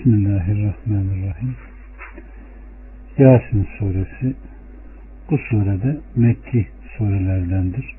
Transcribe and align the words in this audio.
Bismillahirrahmanirrahim. 0.00 1.54
Yasin 3.18 3.66
suresi 3.78 4.34
bu 5.30 5.38
surede 5.38 6.00
Mekki 6.16 6.66
surelerdendir. 6.96 7.94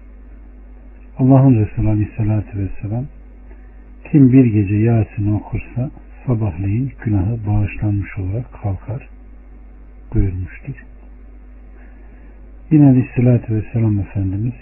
Allah'ın 1.17 1.65
Resulü 1.65 1.89
Aleyhisselatü 1.89 2.59
Vesselam 2.59 3.05
kim 4.11 4.33
bir 4.33 4.45
gece 4.45 4.75
Yasin 4.75 5.33
okursa 5.33 5.91
sabahleyin 6.25 6.91
günahı 7.05 7.37
bağışlanmış 7.47 8.17
olarak 8.17 8.53
kalkar 8.63 9.09
buyurmuştur. 10.13 10.75
Yine 12.71 12.85
Aleyhisselatü 12.85 13.55
Vesselam 13.55 13.99
Efendimiz 13.99 14.55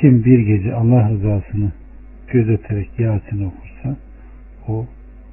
kim 0.00 0.24
bir 0.24 0.38
gece 0.38 0.74
Allah 0.74 1.10
rızasını 1.10 1.72
gözeterek 2.28 2.90
Yasin 2.98 3.44
okursa 3.44 3.96
o 4.68 4.86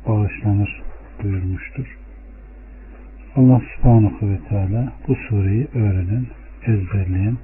bağışlanır 0.08 0.87
buyurmuştur. 1.24 1.98
Allah 3.36 3.62
subhanahu 3.76 4.30
ve 4.30 4.38
teala 4.50 4.94
bu 5.08 5.16
sureyi 5.16 5.68
öğrenen, 5.74 6.26
ezberleyen 6.68 7.38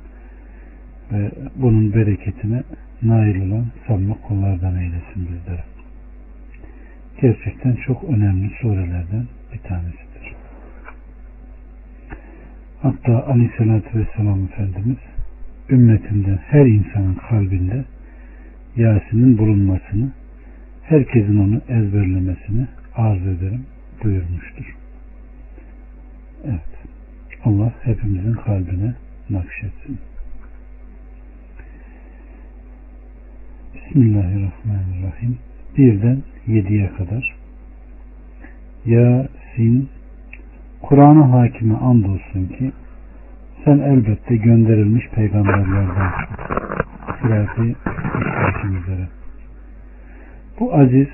ve 1.12 1.31
bunun 1.55 1.94
bereketine 1.94 2.64
nail 3.02 3.52
olan 3.52 3.66
samimi 3.88 4.16
kullardan 4.28 4.76
eylesin 4.76 5.28
bizlere. 5.31 5.64
Gerçekten 7.22 7.76
çok 7.76 8.04
önemli 8.04 8.52
surelerden 8.62 9.28
bir 9.54 9.59
tanesidir. 9.59 10.36
Hatta 12.81 13.28
aleyhissalatü 13.28 14.00
vesselam 14.00 14.44
Efendimiz 14.44 14.98
ümmetimden 15.70 16.38
her 16.38 16.66
insanın 16.66 17.16
kalbinde 17.30 17.86
Yasin'in 18.76 19.38
bulunmasını 19.38 20.12
herkesin 20.84 21.40
onu 21.40 21.62
ezberlemesini 21.70 22.67
arz 22.95 23.27
ederim 23.27 23.65
buyurmuştur. 24.03 24.75
Evet. 26.45 26.61
Allah 27.45 27.72
hepimizin 27.83 28.33
kalbine 28.33 28.94
nakşetsin. 29.30 30.00
Bismillahirrahmanirrahim. 33.73 35.38
Birden 35.77 36.23
yediye 36.47 36.89
kadar. 36.94 37.35
Ya 38.85 39.28
sin 39.55 39.89
Kur'an'a 40.81 41.31
hakime 41.31 41.75
andolsun 41.75 42.47
ki 42.47 42.72
sen 43.66 43.80
elbette 43.80 44.35
gönderilmiş 44.35 45.09
peygamberlerden 45.09 46.11
Sıratı 47.22 47.63
üzere. 48.83 49.07
Bu 50.59 50.75
aziz 50.75 51.07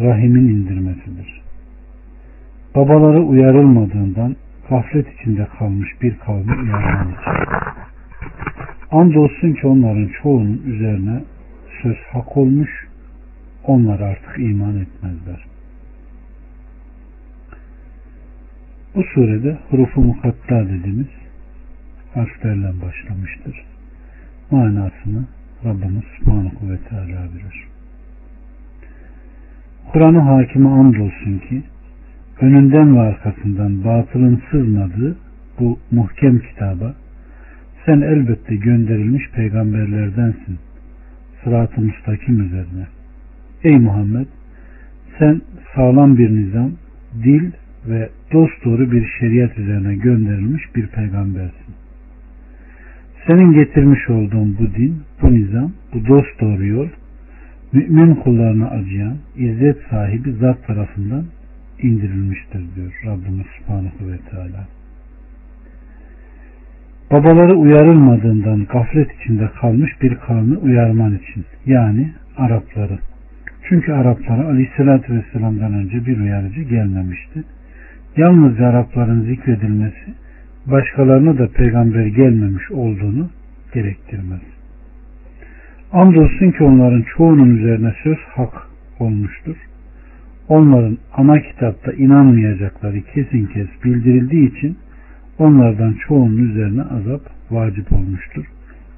rahimin 0.00 0.48
indirmesidir. 0.48 1.40
Babaları 2.74 3.22
uyarılmadığından 3.22 4.36
gaflet 4.70 5.06
içinde 5.14 5.46
kalmış 5.58 5.88
bir 6.02 6.18
kavmi 6.18 6.52
uyarman 6.62 7.08
için. 7.08 7.50
Andolsun 8.90 9.52
ki 9.52 9.66
onların 9.66 10.10
çoğunun 10.22 10.62
üzerine 10.66 11.22
söz 11.82 11.96
hak 12.12 12.36
olmuş, 12.36 12.88
onlar 13.64 14.00
artık 14.00 14.38
iman 14.38 14.76
etmezler. 14.76 15.46
Bu 18.94 19.02
surede 19.02 19.58
hurufu 19.70 20.00
mukatta 20.00 20.68
dediğimiz 20.68 21.06
harflerle 22.14 22.72
başlamıştır. 22.82 23.64
Manasını 24.50 25.24
Rabbimiz 25.64 26.04
Subhanahu 26.18 26.70
ve 26.70 26.78
Teala 26.88 27.28
bilir. 27.34 27.69
Kur'an'ı 29.92 30.18
hakime 30.18 30.68
andolsun 30.68 31.38
ki 31.38 31.62
önünden 32.40 32.96
ve 32.96 33.00
arkasından 33.00 33.84
batılın 33.84 34.42
sızmadığı 34.50 35.16
bu 35.58 35.78
muhkem 35.90 36.38
kitaba 36.38 36.94
sen 37.86 38.00
elbette 38.00 38.56
gönderilmiş 38.56 39.30
peygamberlerdensin 39.30 40.58
sırat-ı 41.44 41.80
müstakim 41.80 42.40
üzerine. 42.40 42.86
Ey 43.64 43.78
Muhammed 43.78 44.26
sen 45.18 45.40
sağlam 45.74 46.18
bir 46.18 46.30
nizam, 46.30 46.70
dil 47.22 47.50
ve 47.88 48.08
dosdoğru 48.32 48.92
bir 48.92 49.06
şeriat 49.20 49.58
üzerine 49.58 49.94
gönderilmiş 49.94 50.76
bir 50.76 50.86
peygambersin. 50.86 51.74
Senin 53.26 53.52
getirmiş 53.52 54.10
olduğun 54.10 54.56
bu 54.60 54.74
din, 54.74 55.02
bu 55.22 55.34
nizam, 55.34 55.72
bu 55.94 56.06
dosdoğru 56.06 56.66
yol 56.66 56.88
mümin 57.72 58.14
kullarına 58.14 58.70
acıyan, 58.70 59.16
izzet 59.36 59.76
sahibi 59.90 60.32
zat 60.32 60.66
tarafından 60.66 61.24
indirilmiştir 61.82 62.60
diyor 62.76 63.00
Rabbimiz 63.06 63.46
Subhanahu 63.58 64.12
ve 64.12 64.18
Teala. 64.30 64.66
Babaları 67.10 67.54
uyarılmadığından 67.54 68.66
gaflet 68.72 69.10
içinde 69.20 69.50
kalmış 69.60 69.90
bir 70.02 70.14
kavmi 70.14 70.56
uyarman 70.56 71.18
için 71.18 71.44
yani 71.66 72.12
Arapları. 72.36 72.98
Çünkü 73.68 73.92
Araplara 73.92 74.46
Aleyhisselatü 74.46 75.14
Vesselam'dan 75.14 75.74
önce 75.74 76.06
bir 76.06 76.20
uyarıcı 76.20 76.62
gelmemişti. 76.62 77.44
Yalnızca 78.16 78.66
Arapların 78.66 79.22
zikredilmesi 79.22 80.14
başkalarına 80.66 81.38
da 81.38 81.48
peygamber 81.48 82.06
gelmemiş 82.06 82.70
olduğunu 82.70 83.30
gerektirmez. 83.74 84.40
Andolsun 85.92 86.50
ki 86.50 86.64
onların 86.64 87.04
çoğunun 87.16 87.56
üzerine 87.56 87.94
söz 88.02 88.18
hak 88.18 88.66
olmuştur. 88.98 89.56
Onların 90.48 90.98
ana 91.12 91.40
kitapta 91.40 91.92
inanmayacakları 91.92 93.00
kesin 93.00 93.46
kes 93.46 93.68
bildirildiği 93.84 94.56
için 94.56 94.78
onlardan 95.38 95.96
çoğunun 96.08 96.50
üzerine 96.50 96.82
azap 96.82 97.20
vacip 97.50 97.92
olmuştur. 97.92 98.44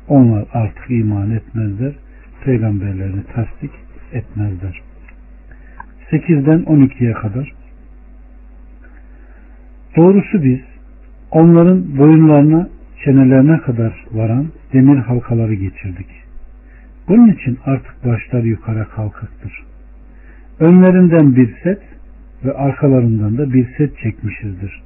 Onlar 0.08 0.44
artık 0.52 0.90
iman 0.90 1.30
etmezler, 1.30 1.92
peygamberlerini 2.44 3.22
tasdik 3.34 3.70
etmezler. 4.12 4.82
8'den 6.10 6.60
12'ye 6.60 7.12
kadar 7.12 7.52
Doğrusu 9.96 10.42
biz 10.44 10.60
onların 11.30 11.98
boyunlarına 11.98 12.68
çenelerine 13.04 13.58
kadar 13.58 14.04
varan 14.12 14.46
demir 14.72 14.98
halkaları 14.98 15.54
geçirdik. 15.54 16.21
Bunun 17.08 17.32
için 17.32 17.58
artık 17.66 18.04
başları 18.04 18.48
yukarı 18.48 18.88
kalkıktır. 18.88 19.62
Önlerinden 20.60 21.36
bir 21.36 21.54
set 21.62 21.82
ve 22.44 22.52
arkalarından 22.52 23.38
da 23.38 23.52
bir 23.52 23.66
set 23.76 23.98
çekmişizdir. 23.98 24.82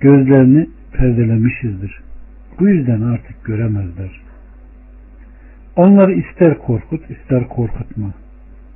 Gözlerini 0.00 0.66
perdelemişizdir. 0.92 2.00
Bu 2.60 2.68
yüzden 2.68 3.00
artık 3.00 3.44
göremezler. 3.44 4.20
Onları 5.76 6.12
ister 6.12 6.58
korkut 6.58 7.10
ister 7.10 7.48
korkutma. 7.48 8.10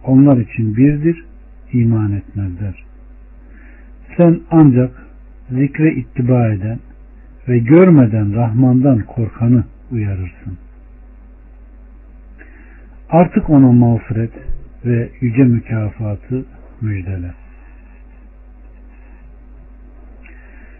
Onlar 0.05 0.37
için 0.37 0.77
birdir, 0.77 1.25
iman 1.73 2.13
etmezler. 2.13 2.85
Sen 4.17 4.41
ancak 4.51 4.91
zikre 5.51 5.95
ittiba 5.95 6.49
eden 6.49 6.79
ve 7.49 7.59
görmeden 7.59 8.35
Rahman'dan 8.35 8.99
korkanı 8.99 9.65
uyarırsın. 9.93 10.59
Artık 13.11 13.51
ona 13.51 13.73
mağfiret 13.73 14.33
ve 14.85 15.09
yüce 15.21 15.45
mükafatı 15.45 16.45
müjdele. 16.81 17.31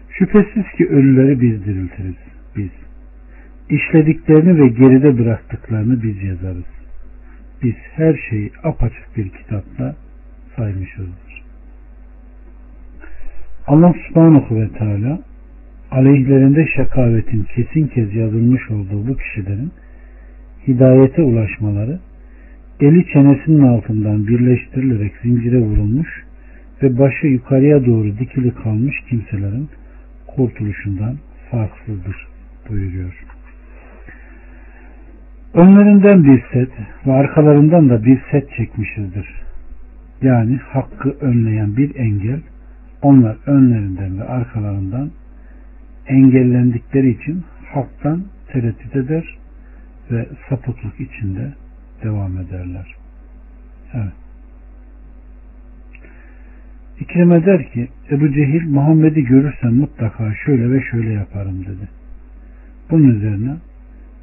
Şüphesiz 0.09 0.63
ki 0.77 0.87
ölüleri 0.89 1.41
biz 1.41 1.65
diriltiriz. 1.65 2.15
Biz. 2.57 2.69
İşlediklerini 3.69 4.61
ve 4.61 4.67
geride 4.67 5.17
bıraktıklarını 5.17 6.03
biz 6.03 6.23
yazarız. 6.23 6.65
Biz 7.63 7.75
her 7.95 8.19
şeyi 8.29 8.51
apaçık 8.63 9.17
bir 9.17 9.29
kitapta 9.29 9.95
saymışızdır. 10.55 11.43
Allah 13.67 13.93
subhanahu 14.07 14.55
ve 14.55 14.69
teala 14.69 15.19
aleyhlerinde 15.91 16.67
şakavetin 16.75 17.43
kesin 17.55 17.87
kez 17.87 18.15
yazılmış 18.15 18.71
olduğu 18.71 19.07
bu 19.07 19.17
kişilerin 19.17 19.71
hidayete 20.67 21.21
ulaşmaları 21.21 21.99
eli 22.79 23.05
çenesinin 23.13 23.67
altından 23.67 24.27
birleştirilerek 24.27 25.13
zincire 25.23 25.59
vurulmuş 25.59 26.23
ve 26.83 26.97
başı 26.99 27.27
yukarıya 27.27 27.85
doğru 27.85 28.19
dikili 28.19 28.53
kalmış 28.53 28.95
kimselerin 29.09 29.69
kurtuluşundan 30.27 31.15
farksızdır 31.51 32.27
buyuruyor. 32.69 33.13
Önlerinden 35.53 36.23
bir 36.23 36.43
set 36.53 36.69
ve 37.07 37.13
arkalarından 37.13 37.89
da 37.89 38.05
bir 38.05 38.19
set 38.31 38.49
çekmişizdir. 38.57 39.27
Yani 40.21 40.57
hakkı 40.57 41.09
önleyen 41.21 41.77
bir 41.77 41.95
engel 41.95 42.41
onlar 43.01 43.37
önlerinden 43.45 44.19
ve 44.19 44.23
arkalarından 44.23 45.11
engellendikleri 46.07 47.09
için 47.09 47.43
haktan 47.73 48.23
tereddüt 48.51 48.95
eder 48.95 49.37
ve 50.11 50.27
sapıklık 50.49 50.99
içinde 50.99 51.53
devam 52.03 52.37
ederler. 52.37 52.95
Evet. 53.93 54.13
İkrime 56.99 57.45
der 57.45 57.71
ki 57.71 57.87
Ebu 58.11 58.31
Cehil 58.31 58.69
Muhammed'i 58.69 59.23
görürsen 59.23 59.73
mutlaka 59.73 60.33
şöyle 60.45 60.71
ve 60.71 60.81
şöyle 60.91 61.13
yaparım 61.13 61.65
dedi. 61.65 61.89
Bunun 62.91 63.09
üzerine 63.09 63.55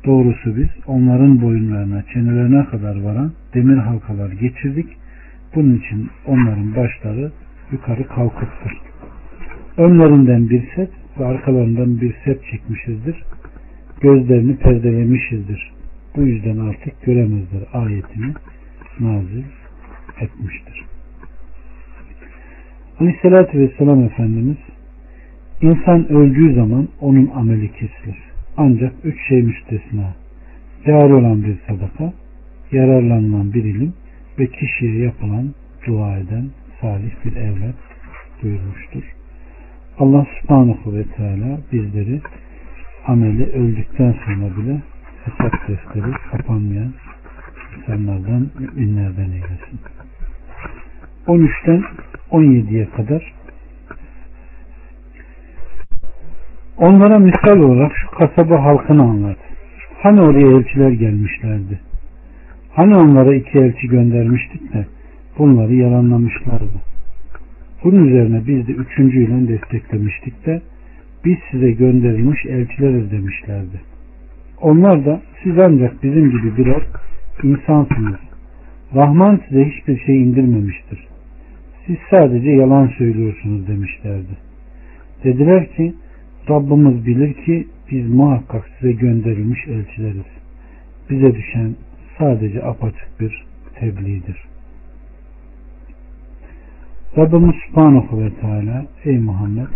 doğrusu 0.04 0.56
biz 0.56 0.68
onların 0.86 1.42
boyunlarına, 1.42 2.02
çenelerine 2.12 2.64
kadar 2.64 3.02
varan 3.02 3.32
demir 3.54 3.76
halkalar 3.76 4.32
geçirdik. 4.32 4.86
Bunun 5.54 5.76
için 5.76 6.10
onların 6.26 6.76
başları 6.76 7.32
yukarı 7.72 8.08
kalkıktır. 8.08 8.72
Önlerinden 9.76 10.50
bir 10.50 10.62
set 10.74 10.90
ve 11.18 11.24
arkalarından 11.24 12.00
bir 12.00 12.14
set 12.24 12.44
çekmişizdir. 12.50 13.22
Gözlerini 14.00 14.56
perdelemişizdir. 14.56 15.75
Bu 16.16 16.22
yüzden 16.22 16.58
artık 16.58 17.02
göremezler 17.02 17.62
ayetini 17.72 18.32
nazil 19.00 19.44
etmiştir. 20.20 20.84
Aleyhissalatü 23.00 23.58
Vesselam 23.58 24.04
Efendimiz 24.04 24.56
insan 25.62 26.12
öldüğü 26.12 26.54
zaman 26.54 26.88
onun 27.00 27.30
ameli 27.34 27.72
kesilir. 27.72 28.18
Ancak 28.56 28.92
üç 29.04 29.28
şey 29.28 29.42
müstesna. 29.42 30.14
Değer 30.86 31.10
olan 31.10 31.42
bir 31.42 31.56
sadaka, 31.68 32.12
yararlanılan 32.72 33.52
bir 33.52 33.64
ilim 33.64 33.92
ve 34.38 34.46
kişiye 34.46 35.04
yapılan 35.04 35.54
dua 35.86 36.16
eden 36.16 36.50
salih 36.80 37.10
bir 37.24 37.36
evlat 37.36 37.74
buyurmuştur. 38.42 39.02
Allah 39.98 40.26
subhanahu 40.40 40.94
ve 40.94 41.04
teala 41.04 41.58
bizleri 41.72 42.20
ameli 43.06 43.44
öldükten 43.44 44.14
sonra 44.24 44.56
bile 44.56 44.80
hesap 45.26 45.68
defteri 45.68 46.12
kapanmayan 46.30 46.92
insanlardan, 47.76 48.50
müminlerden 48.58 49.30
eylesin. 49.30 49.80
13'ten 51.26 51.84
17'ye 52.30 52.90
kadar 52.90 53.34
onlara 56.76 57.18
misal 57.18 57.58
olarak 57.58 57.92
şu 57.96 58.10
kasaba 58.10 58.64
halkını 58.64 59.02
anlat. 59.02 59.36
Hani 60.02 60.20
oraya 60.20 60.56
elçiler 60.56 60.90
gelmişlerdi. 60.90 61.80
Hani 62.72 62.96
onlara 62.96 63.34
iki 63.34 63.58
elçi 63.58 63.88
göndermiştik 63.88 64.72
de 64.74 64.86
bunları 65.38 65.74
yalanlamışlardı. 65.74 66.80
Bunun 67.84 68.08
üzerine 68.08 68.46
biz 68.46 68.68
de 68.68 68.72
üçüncüyle 68.72 69.48
desteklemiştik 69.48 70.46
de 70.46 70.62
biz 71.24 71.36
size 71.50 71.70
gönderilmiş 71.70 72.46
elçileriz 72.46 73.10
demişlerdi. 73.10 73.95
Onlar 74.60 75.06
da 75.06 75.20
siz 75.42 75.58
ancak 75.58 76.02
bizim 76.02 76.30
gibi 76.30 76.56
birer 76.56 76.82
insansınız. 77.42 78.20
Rahman 78.94 79.40
size 79.48 79.64
hiçbir 79.64 79.98
şey 79.98 80.22
indirmemiştir. 80.22 81.06
Siz 81.86 81.96
sadece 82.10 82.50
yalan 82.50 82.86
söylüyorsunuz 82.98 83.68
demişlerdi. 83.68 84.36
Dediler 85.24 85.68
ki 85.76 85.94
Rabbimiz 86.50 87.06
bilir 87.06 87.34
ki 87.34 87.68
biz 87.90 88.08
muhakkak 88.10 88.70
size 88.78 88.92
gönderilmiş 88.92 89.66
elçileriz. 89.68 90.26
Bize 91.10 91.34
düşen 91.34 91.74
sadece 92.18 92.64
apaçık 92.64 93.20
bir 93.20 93.44
tebliğdir. 93.74 94.36
Rabbimiz 97.18 97.54
Subhanahu 97.66 98.20
ve 98.20 98.30
Teala 98.40 98.86
ey 99.04 99.18
Muhammed 99.18 99.66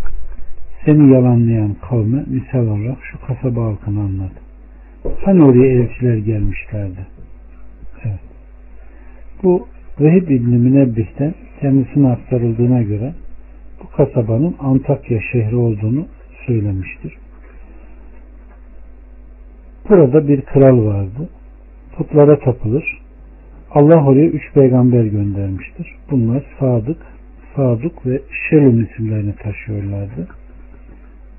seni 0.84 1.12
yalanlayan 1.12 1.74
kavme 1.88 2.24
misal 2.26 2.66
olarak 2.66 2.98
şu 3.02 3.20
kasaba 3.26 3.64
halkını 3.64 4.00
anlat. 4.00 4.32
Hani 5.24 5.44
oraya 5.44 5.66
elçiler 5.66 6.16
gelmişlerdi. 6.16 7.06
Evet. 8.04 8.20
Bu 9.42 9.68
Vehib 10.00 10.28
İbni 10.28 10.56
Münebbih'ten 10.56 11.34
kendisine 11.60 12.08
aktarıldığına 12.08 12.82
göre 12.82 13.14
bu 13.82 13.96
kasabanın 13.96 14.54
Antakya 14.58 15.20
şehri 15.32 15.56
olduğunu 15.56 16.06
söylemiştir. 16.46 17.16
Burada 19.88 20.28
bir 20.28 20.40
kral 20.40 20.86
vardı. 20.86 21.28
Putlara 21.96 22.38
tapılır. 22.38 23.00
Allah 23.70 24.04
oraya 24.04 24.26
üç 24.26 24.52
peygamber 24.52 25.04
göndermiştir. 25.04 25.96
Bunlar 26.10 26.42
Sadık, 26.60 26.98
Sadık 27.56 28.06
ve 28.06 28.20
Şelum 28.50 28.84
isimlerini 28.84 29.34
taşıyorlardı. 29.34 30.28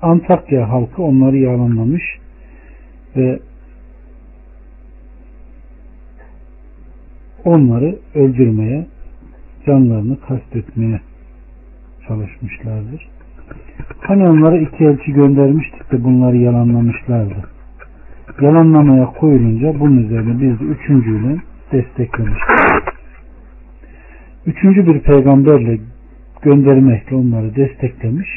Antakya 0.02 0.68
halkı 0.68 1.02
onları 1.02 1.36
yalanlamış 1.36 2.02
ve 3.16 3.38
onları 7.44 7.98
öldürmeye, 8.14 8.86
canlarını 9.66 10.20
kastetmeye 10.20 11.00
çalışmışlardır. 12.08 13.08
Hani 14.00 14.28
onlara 14.28 14.58
iki 14.58 14.84
elçi 14.84 15.12
göndermiştik 15.12 15.92
de 15.92 16.04
bunları 16.04 16.36
yalanlamışlardı. 16.36 17.48
Yalanlamaya 18.40 19.06
koyulunca 19.06 19.80
bunun 19.80 20.04
üzerine 20.04 20.40
biz 20.40 20.60
de 20.60 20.64
üçüncüyle 20.64 21.36
desteklemiştik. 21.72 22.92
Üçüncü 24.46 24.86
bir 24.86 25.00
peygamberle 25.00 25.78
göndermekle 26.42 27.16
onları 27.16 27.56
desteklemiş 27.56 28.28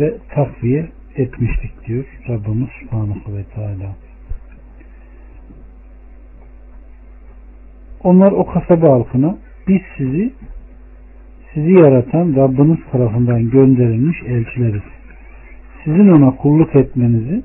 ve 0.00 0.14
takviye 0.34 0.88
etmiştik 1.16 1.86
diyor 1.86 2.04
Rabbimiz 2.28 2.68
Subhanahu 2.80 3.36
ve 3.36 3.44
Teala. 3.54 4.09
Onlar 8.04 8.32
o 8.32 8.46
kasaba 8.46 8.92
halkına 8.92 9.36
biz 9.68 9.80
sizi 9.96 10.32
sizi 11.54 11.72
yaratan 11.72 12.36
Rabbiniz 12.36 12.78
tarafından 12.92 13.50
gönderilmiş 13.50 14.22
elçileriz. 14.22 14.82
Sizin 15.84 16.08
ona 16.08 16.36
kulluk 16.36 16.76
etmenizi, 16.76 17.42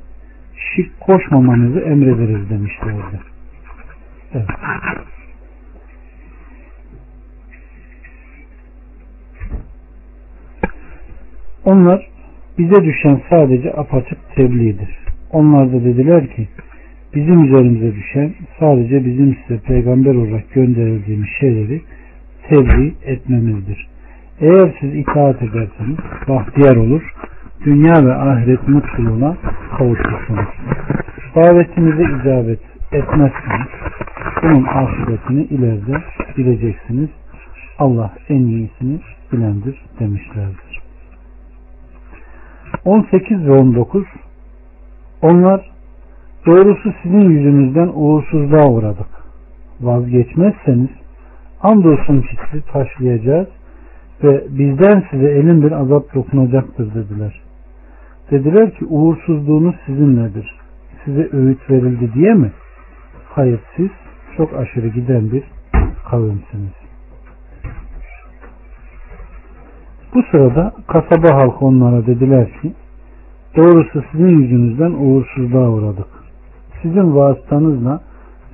şirk 0.76 1.00
koşmamanızı 1.00 1.80
emrederiz 1.80 2.50
demişlerdi. 2.50 3.20
Evet. 4.34 4.46
Onlar 11.66 12.08
bize 12.58 12.84
düşen 12.84 13.22
sadece 13.30 13.74
apaçık 13.74 14.36
tebliğdir. 14.36 15.00
Onlar 15.32 15.68
da 15.74 15.84
dediler 15.86 16.28
ki 16.36 16.48
bizim 17.14 17.44
üzerimize 17.44 17.96
düşen 17.96 18.34
sadece 18.60 19.06
bizim 19.06 19.38
size 19.48 19.60
peygamber 19.60 20.16
olarak 20.16 20.54
gönderildiğimiz 20.54 21.28
şeyleri 21.40 21.82
tebliğ 22.50 22.94
etmemizdir. 23.06 23.88
Eğer 24.40 24.78
siz 24.80 24.96
itaat 24.96 25.42
ederseniz 25.42 25.98
bahtiyar 26.28 26.76
olur, 26.76 27.02
dünya 27.66 28.06
ve 28.06 28.16
ahiret 28.16 28.68
mutluluğuna 28.68 29.38
kavuşursunuz. 29.78 30.46
Davetinize 31.36 32.04
icabet 32.04 32.60
etmezseniz 32.92 33.68
bunun 34.44 34.64
ahiretini 34.64 35.44
ileride 35.44 36.04
bileceksiniz. 36.38 37.10
Allah 37.80 38.14
en 38.30 38.42
iyisini 38.42 39.00
bilendir 39.32 39.82
demişlerdir. 40.00 40.82
18 42.86 43.48
ve 43.48 43.52
19 43.52 44.04
Onlar 45.22 45.75
doğrusu 46.46 46.94
sizin 47.04 47.30
yüzünüzden 47.30 47.92
uğursuzluğa 47.94 48.70
uğradık. 48.70 49.08
Vazgeçmezseniz 49.82 50.90
andolsun 51.62 52.22
ki 52.22 52.38
sizi 52.52 52.66
taşlayacağız 52.66 53.48
ve 54.24 54.44
bizden 54.50 55.04
size 55.12 55.30
elin 55.30 55.64
bir 55.64 55.72
azap 55.72 56.16
dokunacaktır 56.16 56.96
dediler. 56.96 57.42
Dediler 58.32 58.72
ki 58.72 58.86
uğursuzluğunuz 58.86 59.76
sizinledir. 59.86 60.60
Size 61.06 61.30
öğüt 61.32 61.70
verildi 61.70 62.14
diye 62.14 62.34
mi? 62.34 62.52
Hayır 63.30 63.60
siz 63.76 63.90
çok 64.38 64.54
aşırı 64.54 64.88
giden 64.88 65.32
bir 65.32 65.44
kavimsiniz. 66.10 66.74
Bu 70.16 70.24
sırada 70.32 70.74
kasaba 70.88 71.36
halkı 71.36 71.66
onlara 71.66 72.06
dediler 72.06 72.48
ki 72.62 72.74
doğrusu 73.58 74.04
sizin 74.12 74.40
yüzünüzden 74.40 74.92
uğursuzluğa 74.92 75.70
uğradık. 75.70 76.15
Sizin 76.86 77.16
vasıtanızla 77.16 78.02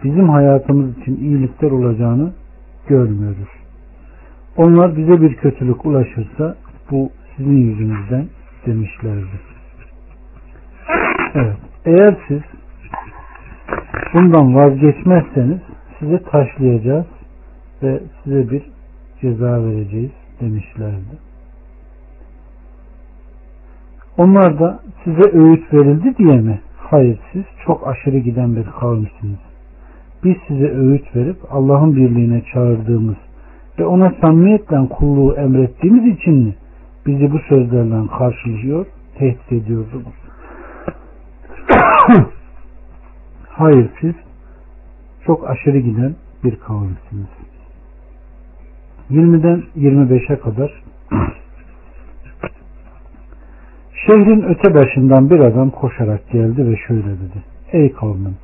bizim 0.04 0.30
hayatımız 0.30 0.98
için 0.98 1.16
iyilikler 1.16 1.72
olacağını 1.72 2.34
görmüyoruz. 2.88 3.50
Onlar 4.58 4.98
bize 4.98 5.22
bir 5.22 5.36
kötülük 5.36 5.86
ulaşırsa 5.86 6.56
bu 6.92 7.10
sizin 7.38 7.58
yüzünüzden 7.58 8.26
demişlerdi. 8.66 9.40
Evet. 11.36 11.58
Eğer 11.86 12.18
siz 12.28 12.42
bundan 14.14 14.56
vazgeçmezseniz 14.56 15.60
sizi 16.00 16.24
taşlayacağız 16.24 17.06
ve 17.84 18.00
size 18.24 18.52
bir 18.52 18.64
ceza 19.22 19.66
vereceğiz 19.66 20.12
demişlerdi. 20.42 21.18
Onlar 24.18 24.60
da 24.60 24.80
size 25.04 25.38
öğüt 25.38 25.74
verildi 25.74 26.18
diye 26.18 26.38
mi? 26.42 26.62
Hayır 26.92 27.20
siz 27.32 27.44
çok 27.66 27.88
aşırı 27.88 28.18
giden 28.18 28.56
bir 28.56 28.66
kavimsiniz. 28.80 29.40
Biz 30.24 30.36
size 30.48 30.68
öğüt 30.72 31.16
verip 31.16 31.38
Allah'ın 31.52 31.96
birliğine 31.96 32.44
çağırdığımız 32.54 33.16
ve 33.80 33.86
ona 33.86 34.14
samimiyetle 34.22 34.90
kulluğu 34.90 35.36
emrettiğimiz 35.36 36.18
için 36.18 36.34
mi 36.34 36.56
bizi 37.06 37.32
bu 37.32 37.40
sözlerle 37.40 38.08
karşılıyor, 38.18 38.86
tehdit 39.18 39.52
ediyordunuz? 39.52 40.16
Hayır 43.50 43.90
siz 44.02 44.16
çok 45.26 45.50
aşırı 45.50 45.80
giden 45.80 46.16
bir 46.44 46.56
kavimsiniz. 46.56 47.30
20'den 49.12 49.64
25'e 49.78 50.40
kadar 50.40 50.84
Şehrin 54.06 54.42
öte 54.42 54.74
başından 54.74 55.30
bir 55.30 55.40
adam 55.40 55.70
koşarak 55.70 56.30
geldi 56.32 56.68
ve 56.68 56.76
şöyle 56.88 57.06
dedi. 57.06 57.44
Ey 57.72 57.92
kavmim! 57.92 58.36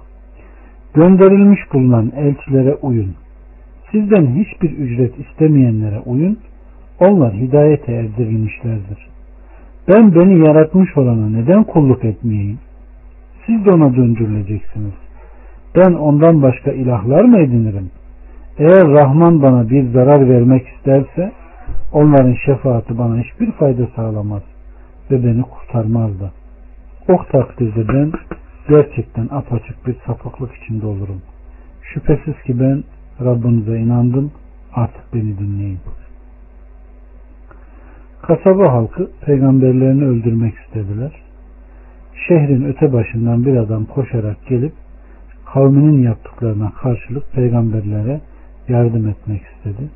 Gönderilmiş 0.93 1.59
bulunan 1.73 2.11
elçilere 2.15 2.75
uyun. 2.75 3.15
Sizden 3.91 4.25
hiçbir 4.27 4.69
ücret 4.69 5.13
istemeyenlere 5.19 5.99
uyun. 6.05 6.37
Onlar 6.99 7.33
hidayete 7.33 7.91
erdirilmişlerdir. 7.91 9.07
Ben 9.87 10.15
beni 10.15 10.45
yaratmış 10.45 10.97
olana 10.97 11.29
neden 11.29 11.63
kulluk 11.63 12.05
etmeyeyim? 12.05 12.59
Siz 13.45 13.65
de 13.65 13.71
ona 13.71 13.95
döndürüleceksiniz. 13.95 14.93
Ben 15.75 15.93
ondan 15.93 16.41
başka 16.41 16.71
ilahlar 16.71 17.23
mı 17.23 17.39
edinirim? 17.39 17.89
Eğer 18.57 18.87
Rahman 18.87 19.41
bana 19.41 19.69
bir 19.69 19.83
zarar 19.89 20.29
vermek 20.29 20.67
isterse 20.67 21.31
onların 21.91 22.35
şefaati 22.45 22.97
bana 22.97 23.17
hiçbir 23.17 23.51
fayda 23.51 23.87
sağlamaz 23.95 24.41
ve 25.11 25.23
beni 25.23 25.41
kurtarmaz 25.41 26.19
da. 26.19 26.31
O 27.09 27.25
takdirde 27.31 27.87
ben 27.87 28.11
gerçekten 28.69 29.27
apaçık 29.31 29.87
bir 29.87 29.95
sapıklık 30.05 30.51
içinde 30.55 30.85
olurum. 30.85 31.21
Şüphesiz 31.81 32.43
ki 32.45 32.59
ben 32.59 32.83
Rabbinize 33.25 33.77
inandım 33.79 34.31
artık 34.73 35.13
beni 35.13 35.37
dinleyin. 35.37 35.79
Kasaba 38.21 38.73
halkı 38.73 39.11
peygamberlerini 39.25 40.05
öldürmek 40.05 40.53
istediler. 40.57 41.11
Şehrin 42.27 42.65
öte 42.65 42.93
başından 42.93 43.45
bir 43.45 43.57
adam 43.57 43.85
koşarak 43.85 44.37
gelip 44.49 44.73
kavminin 45.53 46.01
yaptıklarına 46.01 46.71
karşılık 46.71 47.31
peygamberlere 47.33 48.21
yardım 48.67 49.07
etmek 49.07 49.41
istedi. 49.41 49.89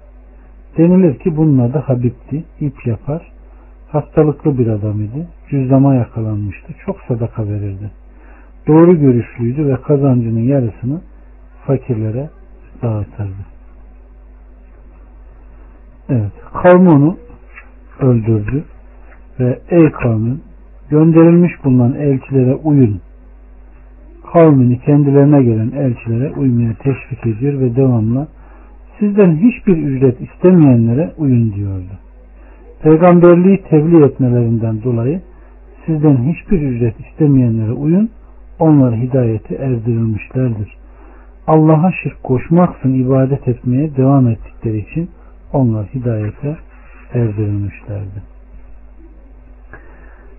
Denilir 0.77 1.19
ki 1.19 1.37
bunun 1.37 1.59
adı 1.59 1.77
Habib'ti, 1.77 2.43
ip 2.59 2.87
yapar, 2.87 3.31
hastalıklı 3.91 4.57
bir 4.57 4.67
adam 4.67 5.01
idi, 5.01 5.27
cüzdama 5.49 5.95
yakalanmıştı, 5.95 6.73
çok 6.85 6.97
sadaka 7.07 7.47
verirdi. 7.47 7.91
Doğru 8.67 8.99
görüşlüydü 8.99 9.67
ve 9.67 9.75
kazancının 9.81 10.39
yarısını 10.39 11.01
fakirlere 11.67 12.29
dağıtırdı. 12.81 13.45
Evet, 16.09 16.31
kavmi 16.63 16.89
onu 16.89 17.17
öldürdü 17.99 18.63
ve 19.39 19.59
ey 19.69 19.91
kavmin 19.91 20.41
gönderilmiş 20.89 21.51
bulunan 21.63 21.93
elçilere 21.93 22.55
uyun. 22.55 23.01
Kavmini 24.33 24.79
kendilerine 24.79 25.43
gelen 25.43 25.71
elçilere 25.71 26.31
uymaya 26.31 26.73
teşvik 26.73 27.27
ediyor 27.27 27.59
ve 27.59 27.75
devamlı 27.75 28.27
sizden 28.99 29.35
hiçbir 29.35 29.77
ücret 29.77 30.21
istemeyenlere 30.21 31.13
uyun 31.17 31.53
diyordu. 31.53 31.91
Peygamberliği 32.83 33.63
tebliğ 33.63 34.05
etmelerinden 34.05 34.83
dolayı 34.83 35.21
sizden 35.85 36.17
hiçbir 36.17 36.61
ücret 36.61 36.95
istemeyenlere 36.99 37.71
uyun, 37.71 38.09
onlar 38.59 38.95
hidayeti 38.95 39.55
erdirilmişlerdir. 39.55 40.77
Allah'a 41.47 41.91
şirk 42.03 42.23
koşmaksın 42.23 42.93
ibadet 42.93 43.47
etmeye 43.47 43.95
devam 43.95 44.27
ettikleri 44.27 44.77
için 44.77 45.09
onlar 45.53 45.85
hidayete 45.85 46.57
erdirilmişlerdi. 47.13 48.21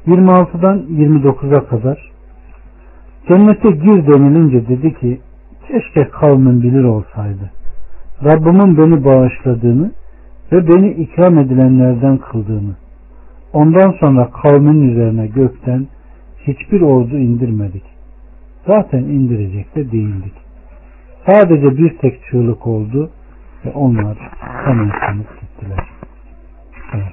26'dan 0.06 0.78
29'a 0.78 1.66
kadar 1.66 2.12
cennete 3.28 3.70
gir 3.70 4.06
denilince 4.06 4.68
dedi 4.68 4.94
ki 4.94 5.20
keşke 5.68 6.08
kavmin 6.10 6.62
bilir 6.62 6.84
olsaydı. 6.84 7.50
Rabbimin 8.24 8.78
beni 8.78 9.04
bağışladığını 9.04 9.90
ve 10.52 10.68
beni 10.68 10.90
ikram 10.90 11.38
edilenlerden 11.38 12.18
kıldığını 12.18 12.74
ondan 13.52 13.90
sonra 14.00 14.30
kavmin 14.30 14.90
üzerine 14.90 15.26
gökten 15.26 15.86
hiçbir 16.38 16.80
ordu 16.80 17.16
indirmedik. 17.18 17.84
Zaten 18.66 18.98
indirecek 18.98 19.76
de 19.76 19.92
değildik. 19.92 20.32
Sadece 21.26 21.76
bir 21.76 21.98
tek 21.98 22.24
çığlık 22.30 22.66
oldu 22.66 23.10
ve 23.64 23.70
onlar 23.70 24.18
hemen 24.64 24.92
gittiler. 25.18 25.88
Evet. 26.94 27.12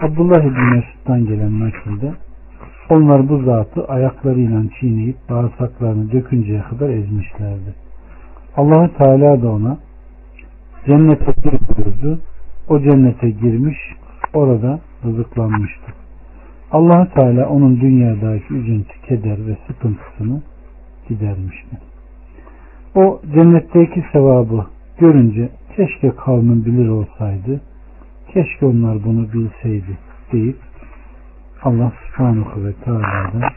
Abdullah 0.00 0.38
İbni 0.38 0.74
Mesud'dan 0.74 1.26
gelen 1.26 1.60
nakilde 1.60 2.12
onlar 2.90 3.28
bu 3.28 3.38
zatı 3.38 3.84
ayaklarıyla 3.84 4.62
çiğneyip 4.80 5.16
bağırsaklarını 5.30 6.12
dökünceye 6.12 6.62
kadar 6.62 6.88
ezmişlerdi. 6.88 7.74
Allahu 8.56 8.96
Teala 8.98 9.42
da 9.42 9.48
ona 9.48 9.78
cennete 10.86 11.32
gir 11.42 11.52
buyurdu. 11.52 12.20
O 12.68 12.80
cennete 12.80 13.30
girmiş, 13.30 13.78
orada 14.34 14.80
rızıklanmıştı. 15.04 15.92
allah 16.72 17.08
Teala 17.14 17.48
onun 17.48 17.80
dünyadaki 17.80 18.54
üzüntü, 18.54 19.00
keder 19.08 19.46
ve 19.46 19.56
sıkıntısını 19.66 20.42
gidermişti. 21.08 21.78
O 22.94 23.20
cennetteki 23.34 24.04
sevabı 24.12 24.66
görünce 24.98 25.48
keşke 25.76 26.10
kavmin 26.10 26.64
bilir 26.64 26.88
olsaydı, 26.88 27.60
keşke 28.28 28.66
onlar 28.66 29.04
bunu 29.04 29.32
bilseydi 29.32 29.98
deyip 30.32 30.56
Allah 31.62 31.92
subhanahu 32.06 32.64
ve 32.64 32.72
teala'dan 32.72 33.50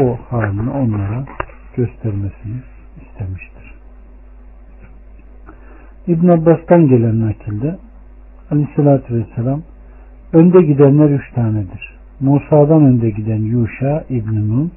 o 0.00 0.18
halini 0.30 0.70
onlara 0.70 1.24
göstermesini 1.76 2.60
istemiştir. 3.02 3.57
İbn 6.08 6.28
Abbas'tan 6.28 6.88
gelen 6.88 7.20
nakilde 7.20 7.78
Aleyhisselatü 8.50 9.14
Vesselam 9.14 9.62
önde 10.32 10.62
gidenler 10.62 11.10
üç 11.10 11.32
tanedir. 11.34 11.98
Musa'dan 12.20 12.84
önde 12.84 13.10
giden 13.10 13.38
Yuşa 13.38 14.04
İbn 14.10 14.34
Nun, 14.34 14.72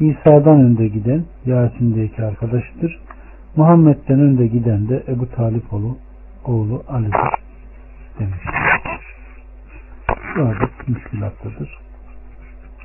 İsa'dan 0.00 0.60
önde 0.60 0.88
giden 0.88 1.24
Yasin'deki 1.46 2.24
arkadaşıdır. 2.24 3.00
Muhammed'den 3.56 4.20
önde 4.20 4.46
giden 4.46 4.88
de 4.88 5.02
Ebu 5.08 5.30
Talip 5.30 5.72
oğlu, 5.72 5.96
oğlu 6.44 6.82
Ali'dir 6.88 7.20
demiştir. 8.18 8.54
Şu 10.34 10.46
adet 10.46 10.88
müşkülatlıdır. 10.88 11.78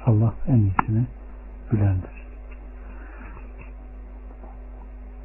Allah 0.06 0.34
en 0.48 0.58
iyisini 0.58 1.04
bilendir. 1.72 2.24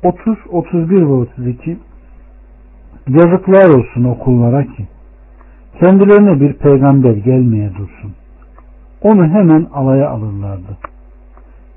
30, 0.03 0.39
31 0.51 1.01
ve 1.01 1.13
32 1.13 1.79
Yazıklar 3.09 3.69
olsun 3.69 4.05
okullara 4.05 4.63
ki 4.63 4.87
kendilerine 5.81 6.41
bir 6.41 6.53
peygamber 6.53 7.13
gelmeye 7.13 7.71
dursun. 7.71 8.13
Onu 9.03 9.29
hemen 9.29 9.67
alaya 9.75 10.11
alırlardı. 10.11 10.77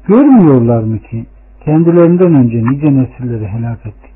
Görmüyorlar 0.07 0.83
mı 0.83 0.99
ki 0.99 1.25
kendilerinden 1.65 2.35
önce 2.35 2.57
nice 2.57 2.95
nesilleri 2.95 3.47
helak 3.47 3.85
ettik 3.85 4.11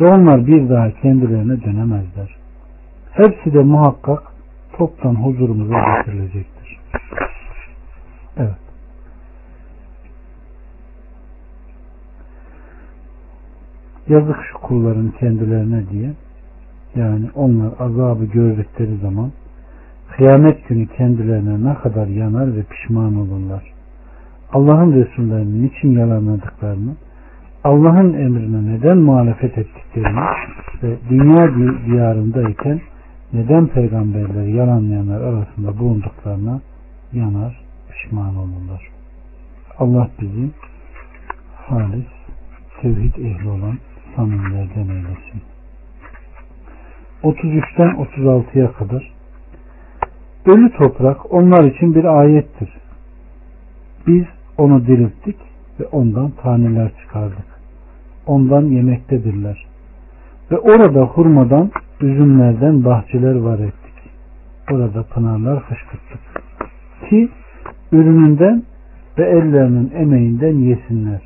ve 0.00 0.08
onlar 0.08 0.46
bir 0.46 0.68
daha 0.68 0.90
kendilerine 0.90 1.62
dönemezler. 1.62 2.36
Hepsi 3.12 3.54
de 3.54 3.62
muhakkak 3.62 4.22
toptan 4.72 5.14
huzurumuza 5.14 5.74
getirilecektir. 5.74 6.78
Evet. 8.36 8.69
Yazık 14.10 14.36
şu 14.52 14.58
kulların 14.58 15.10
kendilerine 15.10 15.90
diye 15.90 16.12
yani 16.94 17.30
onlar 17.34 17.72
azabı 17.78 18.24
gördükleri 18.24 18.96
zaman 18.96 19.32
kıyamet 20.16 20.68
günü 20.68 20.86
kendilerine 20.86 21.70
ne 21.70 21.74
kadar 21.74 22.06
yanar 22.06 22.56
ve 22.56 22.62
pişman 22.62 23.16
olurlar. 23.16 23.62
Allah'ın 24.52 24.92
Resullerini 24.92 25.62
niçin 25.62 25.90
yalanladıklarını, 25.90 26.94
Allah'ın 27.64 28.12
emrine 28.12 28.72
neden 28.72 28.98
muhalefet 28.98 29.58
ettiklerini 29.58 30.20
ve 30.82 30.96
dünya 31.10 31.54
diyarındayken 31.86 32.80
neden 33.32 33.66
peygamberleri 33.66 34.56
yalanlayanlar 34.56 35.20
arasında 35.20 35.78
bulunduklarına 35.78 36.60
yanar, 37.12 37.60
pişman 37.90 38.36
olurlar. 38.36 38.88
Allah 39.78 40.08
bizi 40.20 40.50
halis, 41.68 42.06
tevhid 42.82 43.14
ehli 43.14 43.48
olan 43.48 43.78
samimilerden 44.16 44.88
eylesin. 44.88 45.42
33'ten 47.22 47.90
36'ya 47.90 48.72
kadar 48.72 49.20
Ölü 50.46 50.72
toprak 50.72 51.32
onlar 51.32 51.64
için 51.64 51.94
bir 51.94 52.04
ayettir. 52.04 52.68
Biz 54.06 54.24
onu 54.58 54.86
dirilttik 54.86 55.36
ve 55.80 55.84
ondan 55.86 56.30
taneler 56.30 56.90
çıkardık. 57.00 57.46
Ondan 58.26 58.62
yemektedirler. 58.62 59.66
Ve 60.50 60.58
orada 60.58 61.00
hurmadan, 61.00 61.70
üzümlerden 62.00 62.84
bahçeler 62.84 63.34
var 63.34 63.58
ettik. 63.58 63.94
Orada 64.72 65.02
pınarlar 65.02 65.60
fışkırttık. 65.60 66.20
Ki 67.10 67.28
ürününden 67.92 68.62
ve 69.18 69.24
ellerinin 69.24 69.90
emeğinden 69.94 70.54
yesinler. 70.54 71.20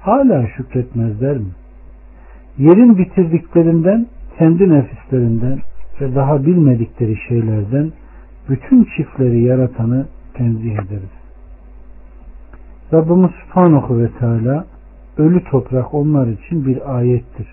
Hala 0.00 0.46
şükretmezler 0.56 1.36
mi? 1.36 1.50
Yerin 2.58 2.98
bitirdiklerinden, 2.98 4.06
kendi 4.38 4.70
nefislerinden 4.70 5.58
ve 6.00 6.14
daha 6.14 6.46
bilmedikleri 6.46 7.16
şeylerden 7.28 7.92
bütün 8.48 8.88
çiftleri 8.96 9.42
yaratanı 9.42 10.06
tenzih 10.34 10.72
ederiz. 10.72 11.14
Rabbimiz 12.92 13.30
Subhanahu 13.30 13.98
ve 13.98 14.08
Teala 14.18 14.64
ölü 15.18 15.44
toprak 15.44 15.94
onlar 15.94 16.26
için 16.26 16.66
bir 16.66 16.96
ayettir. 16.96 17.46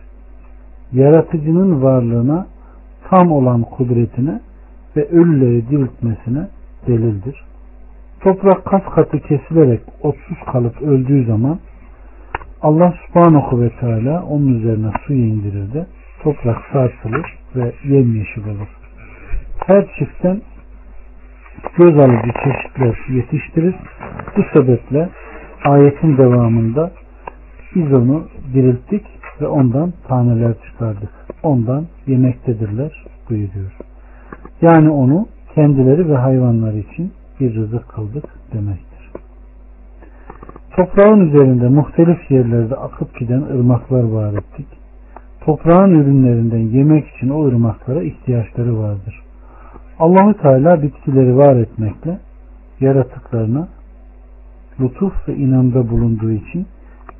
Yaratıcının 0.94 1.84
varlığına, 1.84 2.48
tam 3.10 3.32
olan 3.32 3.62
kudretine 3.62 4.42
ve 4.96 5.10
ölüleri 5.10 5.70
diriltmesine 5.70 6.48
delildir. 6.88 7.44
Toprak 8.20 8.66
kas 8.66 8.84
katı 8.96 9.20
kesilerek 9.20 9.82
otsuz 10.02 10.38
kalıp 10.52 10.82
öldüğü 10.82 11.26
zaman 11.26 11.60
Allah 12.64 12.94
subhanahu 13.08 13.62
ve 13.62 13.70
teala 13.70 14.24
onun 14.24 14.60
üzerine 14.60 14.92
su 15.08 15.14
indirir 15.14 15.74
de 15.74 15.86
toprak 16.24 16.58
sarsılır 16.74 17.38
ve 17.56 17.72
yemyeşil 17.84 18.46
olur. 18.46 18.68
Her 19.68 19.86
çiftten 20.00 20.42
göz 21.78 22.00
alıcı 22.00 22.32
çeşitler 22.44 23.16
yetiştirir. 23.16 23.76
Bu 24.38 24.44
sebeple 24.54 25.10
ayetin 25.66 26.18
devamında 26.18 26.92
biz 27.76 27.94
onu 27.94 28.28
dirilttik 28.54 29.06
ve 29.42 29.48
ondan 29.48 29.94
taneler 30.08 30.54
çıkardık. 30.66 31.10
Ondan 31.44 31.86
yemektedirler 32.08 33.06
buyuruyor. 33.30 33.72
Yani 34.62 34.90
onu 34.90 35.28
kendileri 35.56 36.10
ve 36.10 36.18
hayvanları 36.18 36.78
için 36.78 37.12
bir 37.40 37.56
rızık 37.56 37.90
kıldık 37.90 38.26
demektir. 38.54 38.91
Toprağın 40.76 41.20
üzerinde 41.20 41.68
muhtelif 41.68 42.32
yerlerde 42.32 42.76
akıp 42.76 43.20
giden 43.20 43.42
ırmaklar 43.42 44.04
var 44.04 44.34
ettik. 44.34 44.68
Toprağın 45.42 45.92
ürünlerinden 45.92 46.78
yemek 46.78 47.08
için 47.08 47.30
o 47.30 47.46
ırmaklara 47.46 48.04
ihtiyaçları 48.04 48.80
vardır. 48.80 49.22
Allahu 50.00 50.34
Teala 50.42 50.82
bitkileri 50.82 51.38
var 51.38 51.56
etmekle 51.56 52.20
yaratıklarına 52.80 53.68
lütuf 54.80 55.28
ve 55.28 55.36
inamda 55.36 55.90
bulunduğu 55.90 56.32
için 56.32 56.68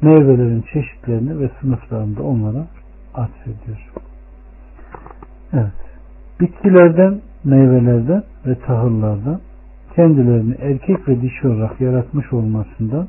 meyvelerin 0.02 0.64
çeşitlerini 0.74 1.40
ve 1.40 1.50
sınıflarını 1.62 2.18
da 2.18 2.24
onlara 2.24 2.66
atfediyor. 3.14 3.92
Evet. 5.54 5.72
Bitkilerden, 6.40 7.22
meyvelerden 7.44 8.24
ve 8.46 8.56
tahıllardan 8.56 9.40
kendilerini 9.96 10.56
erkek 10.62 11.08
ve 11.08 11.22
dişi 11.22 11.48
olarak 11.48 11.82
yaratmış 11.82 12.34
olmasından 12.34 13.08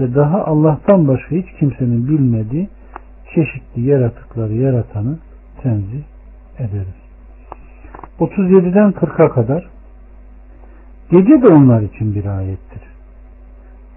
ve 0.00 0.14
daha 0.14 0.44
Allah'tan 0.44 1.08
başka 1.08 1.36
hiç 1.36 1.46
kimsenin 1.58 2.08
bilmediği 2.08 2.68
çeşitli 3.34 3.86
yaratıkları 3.86 4.54
yaratanı 4.54 5.18
tenzih 5.62 6.02
ederiz. 6.58 6.98
37'den 8.20 8.92
40'a 8.92 9.28
kadar 9.28 9.68
gece 11.10 11.42
de 11.42 11.48
onlar 11.48 11.82
için 11.82 12.14
bir 12.14 12.24
ayettir. 12.24 12.82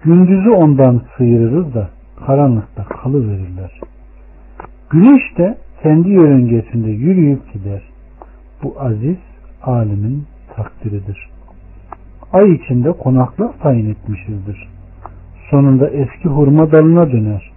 Gündüzü 0.04 0.50
ondan 0.50 1.02
sıyırırız 1.16 1.74
da 1.74 1.88
karanlıkta 2.26 2.84
kalıverirler. 2.84 3.80
Güneş 4.90 5.38
de 5.38 5.58
kendi 5.82 6.08
yörüngesinde 6.08 6.90
yürüyüp 6.90 7.52
gider. 7.52 7.82
Bu 8.62 8.80
aziz 8.80 9.16
alimin 9.62 10.26
takdiridir. 10.56 11.30
Ay 12.32 12.52
içinde 12.52 12.92
konaklar 12.92 13.52
tayin 13.62 13.90
etmişizdir. 13.90 14.68
Sonunda 15.52 15.88
eski 15.90 16.28
hurma 16.28 16.72
dalına 16.72 17.12
döner. 17.12 17.52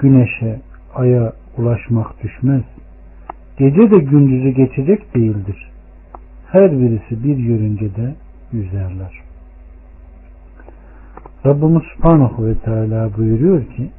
Güneşe, 0.00 0.60
aya 0.94 1.32
ulaşmak 1.58 2.22
düşmez. 2.22 2.62
Gece 3.58 3.90
de 3.90 3.98
gündüzü 3.98 4.50
geçecek 4.50 5.14
değildir. 5.14 5.70
Her 6.52 6.72
birisi 6.72 7.24
bir 7.24 7.36
yörüngede 7.36 8.14
yüzerler. 8.52 9.20
Rabbimiz 11.46 11.82
Subhanahu 11.96 12.46
ve 12.46 12.54
Teala 12.54 13.10
buyuruyor 13.16 13.64
ki 13.64 13.90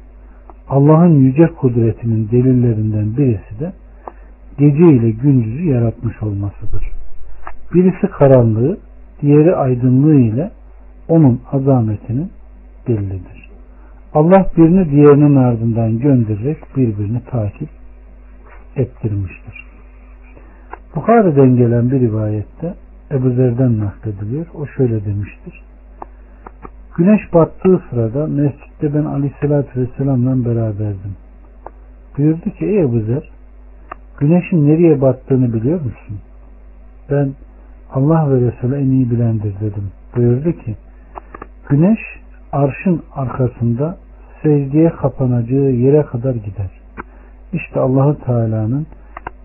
Allah'ın 0.68 1.14
yüce 1.18 1.46
kudretinin 1.46 2.30
delillerinden 2.30 3.16
birisi 3.16 3.60
de 3.60 3.72
gece 4.58 4.96
ile 4.96 5.10
gündüzü 5.10 5.68
yaratmış 5.68 6.22
olmasıdır. 6.22 6.90
Birisi 7.74 8.06
karanlığı, 8.06 8.78
diğeri 9.22 9.56
aydınlığı 9.56 10.20
ile 10.20 10.50
onun 11.08 11.40
azametinin 11.52 12.30
delilidir. 12.86 13.50
Allah 14.14 14.46
birini 14.56 14.90
diğerinin 14.90 15.36
ardından 15.36 15.98
göndererek 15.98 16.76
birbirini 16.76 17.20
takip 17.30 17.68
ettirmiştir. 18.76 19.66
Bukhari'den 20.96 21.56
gelen 21.56 21.90
bir 21.90 22.00
rivayette 22.00 22.74
Ebu 23.10 23.30
Zer'den 23.30 23.80
naklediliyor. 23.80 24.46
O 24.54 24.66
şöyle 24.66 25.04
demiştir. 25.04 25.62
Güneş 26.96 27.34
battığı 27.34 27.82
sırada 27.90 28.26
mescitte 28.26 28.94
ben 28.94 29.04
aleyhissalatü 29.04 29.80
vesselamla 29.80 30.44
beraberdim. 30.44 31.16
Buyurdu 32.18 32.50
ki 32.50 32.64
ey 32.64 32.80
Ebu 32.80 33.00
Zer 33.00 33.30
güneşin 34.18 34.68
nereye 34.68 35.00
battığını 35.00 35.52
biliyor 35.52 35.80
musun? 35.80 36.18
Ben 37.10 37.32
Allah 37.90 38.30
ve 38.30 38.40
Resulü 38.40 38.76
en 38.76 38.90
iyi 38.90 39.10
bilendir 39.10 39.54
dedim. 39.60 39.90
Buyurdu 40.16 40.52
ki 40.52 40.76
güneş 41.68 41.98
arşın 42.56 43.02
arkasında 43.14 43.98
secdeye 44.42 44.90
kapanacağı 44.90 45.70
yere 45.70 46.02
kadar 46.02 46.34
gider. 46.34 46.70
İşte 47.52 47.80
Allahu 47.80 48.24
Teala'nın 48.24 48.86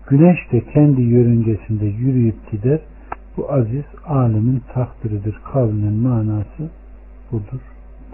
güneş 0.06 0.52
de 0.52 0.60
kendi 0.60 1.02
yörüngesinde 1.02 1.86
yürüyüp 1.86 2.50
gider. 2.50 2.80
Bu 3.36 3.52
aziz 3.52 3.84
alimin 4.06 4.62
takdiridir. 4.74 5.40
Kavlinin 5.52 5.92
manası 5.92 6.70
budur 7.32 7.60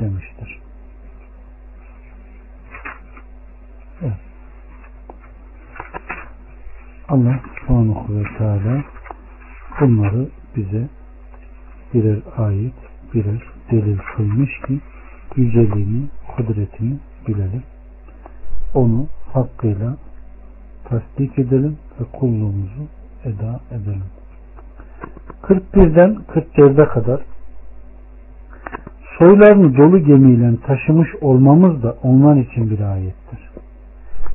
demiştir. 0.00 0.58
Evet. 4.02 4.12
Allah 7.08 7.40
subhanahu 7.60 8.14
ve 8.14 8.22
teala 8.38 8.84
bunları 9.80 10.28
bize 10.56 10.88
birer 11.94 12.18
ayet, 12.36 12.74
birer 13.14 13.57
delil 13.70 13.98
kılmış 14.16 14.50
ki 14.66 14.80
yüceliğini, 15.36 16.06
kudretini 16.36 16.96
bilelim. 17.28 17.62
Onu 18.74 19.06
hakkıyla 19.32 19.96
tasdik 20.84 21.38
edelim 21.38 21.76
ve 22.00 22.04
kulluğumuzu 22.18 22.82
eda 23.24 23.60
edelim. 23.70 24.04
41'den 25.42 26.16
44'e 26.34 26.88
kadar 26.88 27.20
soylarını 29.18 29.76
dolu 29.76 29.98
gemiyle 29.98 30.56
taşımış 30.66 31.08
olmamız 31.20 31.82
da 31.82 31.96
onlar 32.02 32.36
için 32.36 32.70
bir 32.70 32.80
ayettir. 32.80 33.38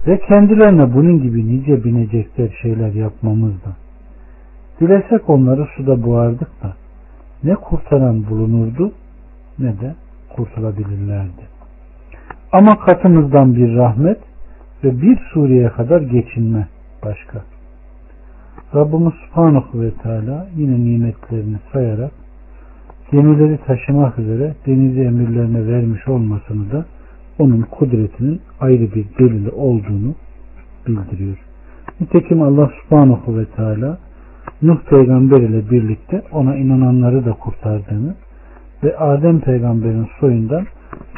Ve 0.07 0.19
kendilerine 0.19 0.93
bunun 0.93 1.21
gibi 1.21 1.47
nice 1.47 1.83
binecekler 1.83 2.57
şeyler 2.61 2.93
yapmamız 2.93 3.51
da. 3.51 3.75
Dilesek 4.79 5.29
onları 5.29 5.67
suda 5.77 6.03
boğardık 6.03 6.63
da 6.63 6.73
ne 7.43 7.55
kurtaran 7.55 8.29
bulunurdu 8.29 8.91
ne 9.59 9.79
de 9.79 9.95
kurtulabilirlerdi. 10.35 11.41
Ama 12.51 12.79
katımızdan 12.79 13.55
bir 13.55 13.75
rahmet 13.75 14.17
ve 14.83 15.01
bir 15.01 15.19
Suriye 15.33 15.69
kadar 15.69 16.01
geçinme 16.01 16.67
başka. 17.05 17.41
Rabbimiz 18.75 19.13
Subhanahu 19.13 19.81
ve 19.81 19.91
Teala 19.91 20.47
yine 20.55 20.85
nimetlerini 20.85 21.57
sayarak 21.73 22.11
gemileri 23.11 23.57
taşımak 23.57 24.19
üzere 24.19 24.55
denizi 24.67 25.01
emirlerine 25.01 25.67
vermiş 25.67 26.07
olmasını 26.07 26.71
da 26.71 26.85
onun 27.39 27.61
kudretinin 27.61 28.41
ayrı 28.59 28.95
bir 28.95 29.05
delili 29.19 29.49
olduğunu 29.49 30.15
bildiriyor. 30.87 31.37
Nitekim 32.01 32.41
Allah 32.41 32.71
subhanahu 32.83 33.37
ve 33.37 33.45
teala 33.45 33.97
Nuh 34.61 34.77
peygamber 34.89 35.41
ile 35.41 35.69
birlikte 35.69 36.21
ona 36.31 36.55
inananları 36.55 37.25
da 37.25 37.33
kurtardığını 37.33 38.15
ve 38.83 38.97
Adem 38.97 39.39
peygamberin 39.39 40.09
soyundan 40.19 40.65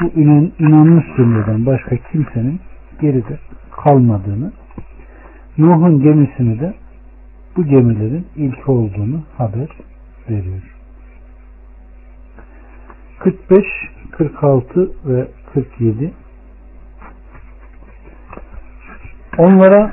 bu 0.00 0.20
inan, 0.20 0.52
inanmış 0.58 1.04
cümleden 1.16 1.66
başka 1.66 1.96
kimsenin 1.96 2.60
geride 3.00 3.38
kalmadığını 3.70 4.52
Nuh'un 5.58 6.02
gemisini 6.02 6.60
de 6.60 6.74
bu 7.56 7.64
gemilerin 7.64 8.26
ilk 8.36 8.68
olduğunu 8.68 9.22
haber 9.36 9.68
veriyor. 10.30 10.62
45, 13.18 13.64
46 14.10 14.90
ve 15.04 15.28
47 15.54 16.12
Onlara 19.38 19.92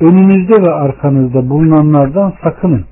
önünüzde 0.00 0.62
ve 0.62 0.70
arkanızda 0.70 1.50
bulunanlardan 1.50 2.34
sakının. 2.42 2.84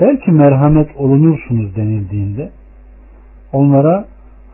Belki 0.00 0.30
merhamet 0.30 0.96
olunursunuz 0.96 1.76
denildiğinde 1.76 2.50
onlara 3.52 4.04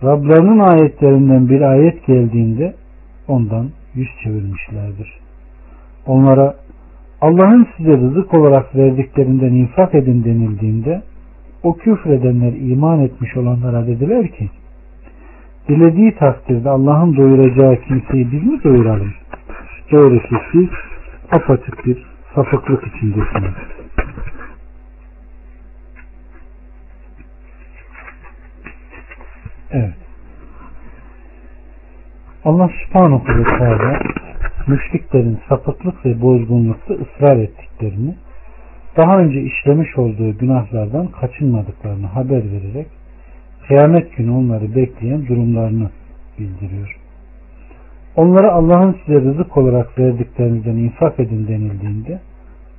Rablarının 0.05 0.59
ayetlerinden 0.59 1.49
bir 1.49 1.61
ayet 1.61 2.07
geldiğinde 2.07 2.75
ondan 3.29 3.71
yüz 3.95 4.09
çevirmişlerdir. 4.25 5.21
Onlara 6.07 6.55
Allah'ın 7.21 7.67
size 7.77 7.91
rızık 7.91 8.35
olarak 8.35 8.77
verdiklerinden 8.77 9.53
infak 9.53 9.95
edin 9.95 10.25
denildiğinde 10.25 11.03
o 11.63 11.77
küfredenler 11.77 12.53
iman 12.53 13.01
etmiş 13.01 13.37
olanlara 13.37 13.87
dediler 13.87 14.29
ki 14.29 14.51
dilediği 15.69 16.15
takdirde 16.15 16.71
Allah'ın 16.71 17.17
doyuracağı 17.17 17.77
kimseyi 17.77 18.33
biz 18.33 18.45
mi 18.45 18.65
doyuralım? 18.65 19.13
Doğrusu 19.93 20.37
siz 20.53 20.69
apaçık 21.33 21.87
bir 21.87 22.07
sapıklık 22.35 22.87
içindesiniz. 22.87 23.76
Evet. 29.70 29.94
Allah 32.44 32.70
subhanahu 32.85 33.38
ve 33.38 33.44
teala 33.59 34.00
müşriklerin 34.66 35.38
sapıklık 35.48 36.07
ve 36.07 36.22
bozgunlukta 36.22 36.94
ısrar 36.94 37.37
ettiklerini 37.37 38.14
daha 38.96 39.18
önce 39.18 39.40
işlemiş 39.40 39.98
olduğu 39.98 40.38
günahlardan 40.38 41.07
kaçınmadıklarını 41.07 42.07
haber 42.07 42.42
vererek 42.52 42.87
kıyamet 43.68 44.16
günü 44.16 44.31
onları 44.31 44.74
bekleyen 44.74 45.26
durumlarını 45.26 45.90
bildiriyor. 46.38 46.96
Onlara 48.16 48.52
Allah'ın 48.52 48.96
size 49.07 49.20
rızık 49.20 49.57
olarak 49.57 49.98
verdiklerinizden 49.98 50.76
infak 50.76 51.20
edin 51.20 51.48
denildiğinde 51.48 52.20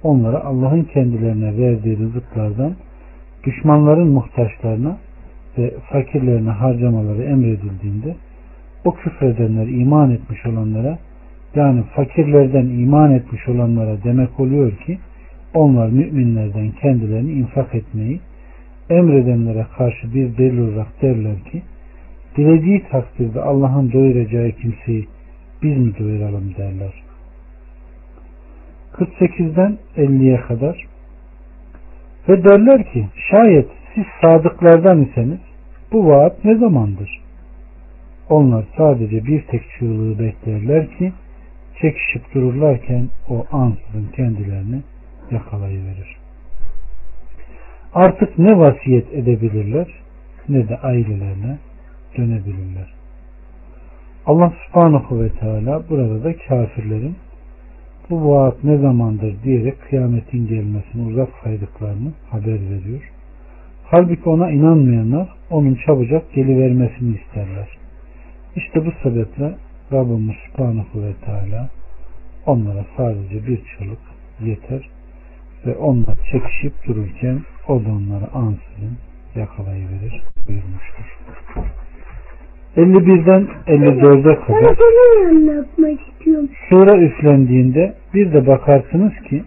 onlara 0.04 0.43
Allah'ın 0.45 0.84
kendilerine 0.84 1.58
verdiği 1.58 1.97
rızıklardan 1.97 2.73
düşmanların 3.43 4.08
muhtaçlarına 4.08 4.97
ve 5.58 5.74
fakirlerine 5.91 6.50
harcamaları 6.50 7.24
emredildiğinde 7.24 8.15
o 8.86 8.93
küfredenler 8.93 9.67
iman 9.67 10.12
etmiş 10.12 10.46
olanlara 10.46 10.98
yani 11.56 11.84
fakirlerden 11.96 12.65
iman 12.65 13.12
etmiş 13.12 13.48
olanlara 13.48 14.04
demek 14.04 14.39
oluyor 14.39 14.72
ki 14.72 15.00
onlar 15.54 15.89
müminlerden 15.89 16.72
kendilerini 16.72 17.32
infak 17.32 17.76
etmeyi 17.76 18.20
emredenlere 18.89 19.65
karşı 19.78 20.13
bir 20.13 20.38
delil 20.38 20.60
olarak 20.60 21.02
derler 21.02 21.36
ki 21.52 21.62
dilediği 22.38 22.84
takdirde 22.91 23.41
Allah'ın 23.41 23.91
doyuracağı 23.91 24.52
kimseyi 24.52 25.08
biz 25.63 25.78
mi 25.78 25.98
doyuralım 26.00 26.56
derler. 26.58 26.93
48'den 28.93 29.78
50'ye 29.98 30.38
kadar 30.38 30.86
ve 32.30 32.43
derler 32.43 32.84
ki 32.93 33.08
şayet 33.32 33.67
siz 33.98 34.06
sadıklardan 34.22 35.02
iseniz 35.02 35.40
bu 35.92 36.08
vaat 36.08 36.46
ne 36.46 36.58
zamandır? 36.58 37.22
Onlar 38.30 38.66
sadece 38.78 39.26
bir 39.26 39.42
tek 39.42 39.62
çığlığı 39.80 40.20
beklerler 40.20 40.98
ki 40.98 41.14
çekişip 41.82 42.34
dururlarken 42.34 43.10
o 43.30 43.46
ansızın 43.52 44.12
kendilerini 44.16 44.82
yakalayıverir. 45.32 46.18
Artık 47.94 48.40
ne 48.40 48.58
vasiyet 48.58 49.14
edebilirler 49.14 49.88
ne 50.50 50.70
de 50.70 50.78
ailelerine 50.78 51.58
dönebilirler. 52.18 52.94
Allah 54.26 54.54
subhanahu 54.68 55.22
ve 55.22 55.30
teala 55.30 55.90
burada 55.90 56.24
da 56.24 56.38
kafirlerin 56.38 57.16
bu 58.10 58.32
vaat 58.32 58.64
ne 58.64 58.78
zamandır 58.78 59.44
diyerek 59.44 59.82
kıyametin 59.90 60.48
gelmesini 60.48 61.08
uzak 61.08 61.30
saydıklarını 61.44 62.12
haber 62.30 62.60
veriyor. 62.70 63.17
Halbuki 63.91 64.30
ona 64.30 64.52
inanmayanlar 64.52 65.30
onun 65.50 65.78
çabucak 65.86 66.34
gelivermesini 66.34 67.17
isterler. 67.17 67.67
İşte 68.56 68.86
bu 68.86 68.91
sebeple 69.04 69.56
Rabbimiz 69.93 70.36
Subhanahu 70.52 71.04
ve 71.04 71.13
Teala 71.26 71.69
onlara 72.45 72.86
sadece 72.97 73.47
bir 73.47 73.58
çığlık 73.58 74.00
yeter 74.45 74.89
ve 75.65 75.76
onlar 75.76 76.15
çekişip 76.32 76.73
dururken 76.88 77.39
o 77.67 77.86
da 77.86 77.89
onları 77.89 78.32
ansızın 78.34 78.97
yakalayıverir 79.36 80.23
buyurmuştur. 80.47 81.17
51'den 82.78 83.47
54'e 83.67 84.39
kadar 84.39 84.78
sura 86.69 86.97
üflendiğinde 86.97 87.93
bir 88.13 88.34
de 88.34 88.47
bakarsınız 88.47 89.13
ki 89.30 89.43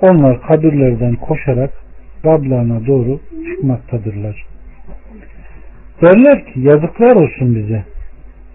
onlar 0.00 0.42
kabirlerden 0.42 1.14
koşarak 1.16 1.70
Rablarına 2.24 2.86
doğru 2.86 3.20
çıkmaktadırlar. 3.50 4.46
Derler 6.02 6.44
ki 6.46 6.60
yazıklar 6.60 7.16
olsun 7.16 7.54
bize. 7.54 7.84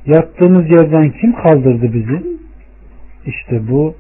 Yattığımız 0.06 0.70
yerden 0.70 1.12
kim 1.22 1.34
kaldırdı 1.34 1.94
bizi? 1.94 2.24
İşte 3.26 3.62
bu 3.70 3.96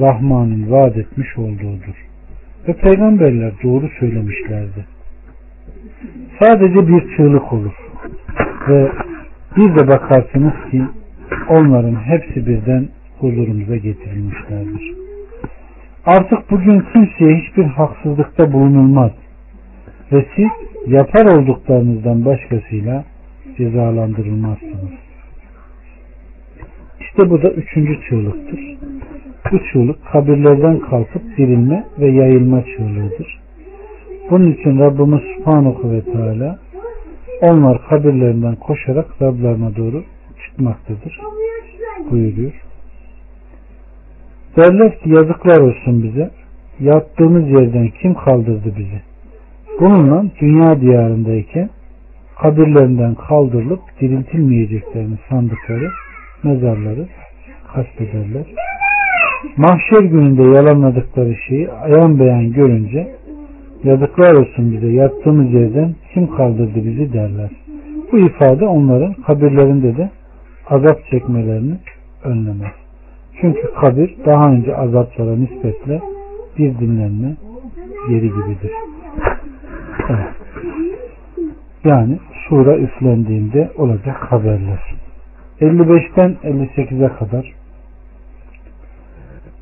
Rahman'ın 0.00 0.70
vaat 0.70 0.96
etmiş 0.96 1.38
olduğudur. 1.38 2.06
Ve 2.68 2.72
peygamberler 2.72 3.52
doğru 3.62 3.88
söylemişlerdi. 4.00 4.86
Sadece 6.42 6.88
bir 6.88 7.16
çığlık 7.16 7.52
olur. 7.52 7.74
Ve 8.68 8.88
bir 9.56 9.76
de 9.76 9.88
bakarsınız 9.88 10.70
ki 10.70 10.82
onların 11.48 11.94
hepsi 11.94 12.46
birden 12.46 12.88
huzurumuza 13.18 13.76
getirilmişlerdir. 13.76 15.05
Artık 16.06 16.50
bugün 16.50 16.84
kimseye 16.92 17.36
hiçbir 17.36 17.64
haksızlıkta 17.64 18.52
bulunulmaz. 18.52 19.10
Ve 20.12 20.26
siz 20.36 20.48
yapar 20.92 21.24
olduklarınızdan 21.24 22.24
başkasıyla 22.24 23.04
cezalandırılmazsınız. 23.58 24.92
İşte 27.00 27.30
bu 27.30 27.42
da 27.42 27.50
üçüncü 27.50 28.00
çığlıktır. 28.08 28.60
Bu 29.52 29.58
çığlık 29.72 30.06
kabirlerden 30.12 30.78
kalkıp 30.78 31.36
dirilme 31.36 31.84
ve 31.98 32.10
yayılma 32.10 32.64
çığlığıdır. 32.64 33.40
Bunun 34.30 34.52
için 34.52 34.78
Rabbimiz 34.78 35.20
Subhanahu 35.36 35.92
ve 35.92 36.00
Teala 36.00 36.58
onlar 37.40 37.88
kabirlerinden 37.88 38.54
koşarak 38.54 39.22
Rablarına 39.22 39.76
doğru 39.76 40.04
çıkmaktadır 40.44 41.20
buyuruyor. 42.10 42.65
Derler 44.56 44.98
ki 44.98 45.10
yazıklar 45.10 45.60
olsun 45.60 46.02
bize. 46.02 46.30
Yattığımız 46.80 47.48
yerden 47.48 47.88
kim 48.02 48.14
kaldırdı 48.14 48.72
bizi? 48.78 49.02
Bununla 49.80 50.24
dünya 50.40 50.80
diyarındayken 50.80 51.70
kabirlerinden 52.42 53.14
kaldırılıp 53.14 53.80
diriltilmeyeceklerini 54.00 55.14
sandıkları 55.28 55.90
mezarları 56.42 57.06
kastederler. 57.74 58.46
Mahşer 59.56 60.00
gününde 60.00 60.42
yalanladıkları 60.42 61.34
şeyi 61.48 61.70
ayan 61.70 62.20
beyan 62.20 62.52
görünce 62.52 63.08
yazıklar 63.84 64.34
olsun 64.34 64.72
bize 64.72 64.88
yattığımız 64.92 65.52
yerden 65.52 65.94
kim 66.14 66.36
kaldırdı 66.36 66.84
bizi 66.84 67.12
derler. 67.12 67.50
Bu 68.12 68.18
ifade 68.18 68.66
onların 68.66 69.12
kabirlerinde 69.12 69.96
de 69.96 70.10
azap 70.70 71.06
çekmelerini 71.10 71.74
önlemez. 72.24 72.85
Çünkü 73.40 73.74
kabir 73.80 74.16
daha 74.26 74.50
önce 74.50 74.76
azaplara 74.76 75.36
nispetle 75.36 76.00
bir 76.58 76.78
dinlenme 76.78 77.36
yeri 78.08 78.28
gibidir. 78.28 78.72
Yani 81.84 82.18
sura 82.48 82.76
üflendiğinde 82.76 83.70
olacak 83.76 84.16
haberler. 84.32 84.94
55'ten 85.60 86.36
58'e 86.44 87.08
kadar 87.08 87.54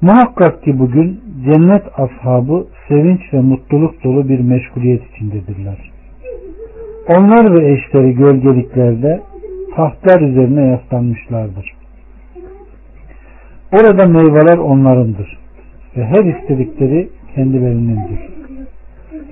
Muhakkak 0.00 0.62
ki 0.62 0.78
bugün 0.78 1.20
cennet 1.44 1.82
ashabı 1.98 2.66
sevinç 2.88 3.20
ve 3.32 3.40
mutluluk 3.40 4.04
dolu 4.04 4.28
bir 4.28 4.40
meşguliyet 4.40 5.02
içindedirler. 5.10 5.90
Onlar 7.08 7.54
ve 7.54 7.72
eşleri 7.72 8.14
gölgeliklerde 8.14 9.20
tahtlar 9.76 10.20
üzerine 10.20 10.66
yaslanmışlardır. 10.66 11.73
Orada 13.74 14.06
meyveler 14.06 14.58
onlarındır 14.58 15.38
ve 15.96 16.04
her 16.04 16.24
istedikleri 16.24 17.08
kendilerinindir. 17.34 18.20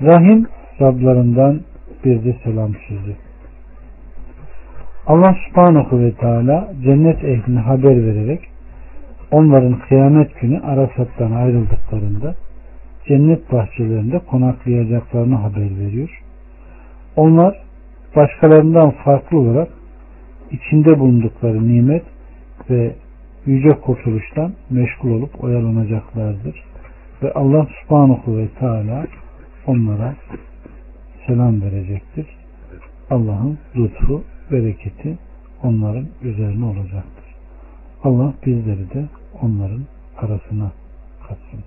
Rahim 0.01 0.47
Rablarından 0.81 1.61
bir 2.05 2.23
de 2.23 2.35
selam 2.43 2.71
sözü. 2.87 3.15
Allah 5.07 5.35
subhanahu 5.47 5.99
ve 5.99 6.11
teala 6.11 6.73
cennet 6.83 7.23
ehline 7.23 7.59
haber 7.59 8.05
vererek 8.05 8.39
onların 9.31 9.79
kıyamet 9.79 10.39
günü 10.41 10.59
Arasat'tan 10.59 11.31
ayrıldıklarında 11.31 12.35
cennet 13.07 13.51
bahçelerinde 13.51 14.19
konaklayacaklarını 14.19 15.35
haber 15.35 15.79
veriyor. 15.79 16.21
Onlar 17.15 17.55
başkalarından 18.15 18.89
farklı 18.89 19.37
olarak 19.37 19.67
içinde 20.51 20.99
bulundukları 20.99 21.67
nimet 21.67 22.03
ve 22.69 22.93
yüce 23.45 23.79
kurtuluştan 23.81 24.53
meşgul 24.69 25.11
olup 25.11 25.43
oyalanacaklardır. 25.43 26.63
Ve 27.23 27.33
Allah 27.33 27.67
subhanahu 27.81 28.37
ve 28.37 28.47
teala 28.59 29.07
onlara 29.67 30.15
selam 31.27 31.61
verecektir. 31.61 32.25
Allah'ın 33.09 33.57
lütfu, 33.75 34.23
bereketi 34.51 35.17
onların 35.63 36.05
üzerine 36.21 36.65
olacaktır. 36.65 37.25
Allah 38.03 38.33
bizleri 38.45 38.93
de 38.93 39.05
onların 39.41 39.83
arasına 40.17 40.71
katsın. 41.27 41.59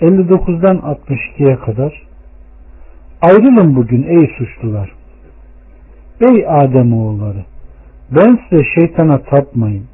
59'dan 0.00 0.76
62'ye 0.76 1.56
kadar 1.56 2.02
Ayrılın 3.22 3.76
bugün 3.76 4.02
ey 4.02 4.26
suçlular. 4.38 4.92
Ey 6.20 6.48
Adem 6.48 6.92
oğulları 6.92 7.44
ben 8.10 8.38
size 8.48 8.64
şeytana 8.74 9.18
tapmayın. 9.18 9.84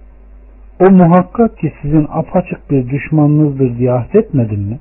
O 0.80 0.90
muhakkak 0.90 1.58
ki 1.58 1.72
sizin 1.82 2.06
apaçık 2.10 2.70
bir 2.70 2.88
düşmanınızdır 2.88 3.78
diye 3.78 3.92
ahdetmedim 3.92 4.60
mi? 4.60 4.78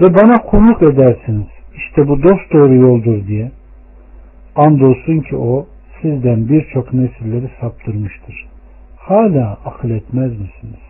Ve 0.00 0.14
bana 0.14 0.42
kulluk 0.42 0.82
edersiniz. 0.82 1.46
İşte 1.76 2.08
bu 2.08 2.22
dost 2.22 2.52
doğru 2.52 2.74
yoldur 2.74 3.26
diye. 3.26 3.50
Andolsun 4.56 5.20
ki 5.20 5.36
o 5.36 5.66
sizden 6.02 6.48
birçok 6.48 6.92
nesilleri 6.92 7.50
saptırmıştır. 7.60 8.46
Hala 8.96 9.58
akıl 9.64 9.90
etmez 9.90 10.30
misiniz? 10.30 10.80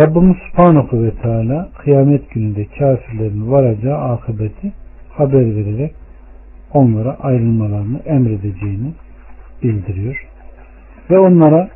Rabbimiz 0.00 0.36
Subhanahu 0.50 1.02
ve 1.02 1.10
Teala 1.10 1.68
kıyamet 1.78 2.30
gününde 2.30 2.64
kafirlerin 2.64 3.50
varacağı 3.50 3.98
akıbeti 3.98 4.72
haber 5.10 5.56
vererek 5.56 5.94
onlara 6.72 7.16
ayrılmalarını 7.20 7.98
emredeceğini 7.98 8.92
bildiriyor. 9.62 10.33
Ve 11.10 11.18
onlara 11.18 11.68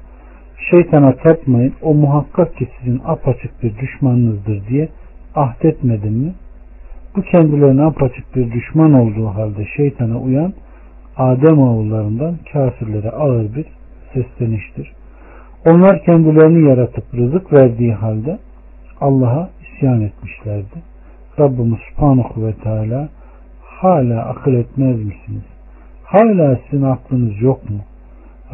şeytana 0.70 1.16
tapmayın 1.16 1.74
o 1.82 1.94
muhakkak 1.94 2.56
ki 2.56 2.68
sizin 2.78 3.00
apaçık 3.04 3.62
bir 3.62 3.78
düşmanınızdır 3.78 4.68
diye 4.68 4.88
ahdetmedin 5.34 6.12
mi? 6.12 6.34
Bu 7.16 7.22
kendilerine 7.22 7.82
apaçık 7.82 8.36
bir 8.36 8.52
düşman 8.52 8.92
olduğu 8.92 9.26
halde 9.26 9.66
şeytana 9.76 10.18
uyan 10.18 10.52
Adem 11.16 11.58
oğullarından 11.58 12.36
kafirlere 12.52 13.10
ağır 13.10 13.54
bir 13.54 13.66
sesleniştir. 14.12 14.92
Onlar 15.66 16.04
kendilerini 16.04 16.68
yaratıp 16.68 17.04
rızık 17.14 17.52
verdiği 17.52 17.94
halde 17.94 18.38
Allah'a 19.00 19.50
isyan 19.62 20.00
etmişlerdi. 20.00 20.82
Rabbimiz 21.40 21.78
Subhanahu 21.90 22.46
ve 22.46 22.52
Teala 22.52 23.08
hala 23.62 24.24
akıl 24.24 24.52
etmez 24.54 24.96
misiniz? 24.96 25.42
Hala 26.04 26.58
sizin 26.70 26.84
aklınız 26.84 27.42
yok 27.42 27.70
mu? 27.70 27.78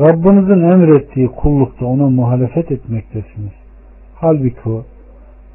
Rabbinizin 0.00 0.62
emrettiği 0.62 1.26
kullukta 1.28 1.86
ona 1.86 2.08
muhalefet 2.08 2.72
etmektesiniz. 2.72 3.52
Halbuki 4.14 4.68
o 4.68 4.84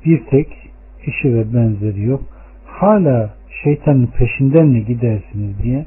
bir 0.06 0.25
tek 0.25 0.47
eşi 1.08 1.34
ve 1.36 1.54
benzeri 1.54 2.04
yok. 2.04 2.21
Hala 2.65 3.30
şeytanın 3.63 4.06
peşinden 4.06 4.67
mi 4.67 4.86
gidersiniz 4.86 5.63
diye 5.63 5.86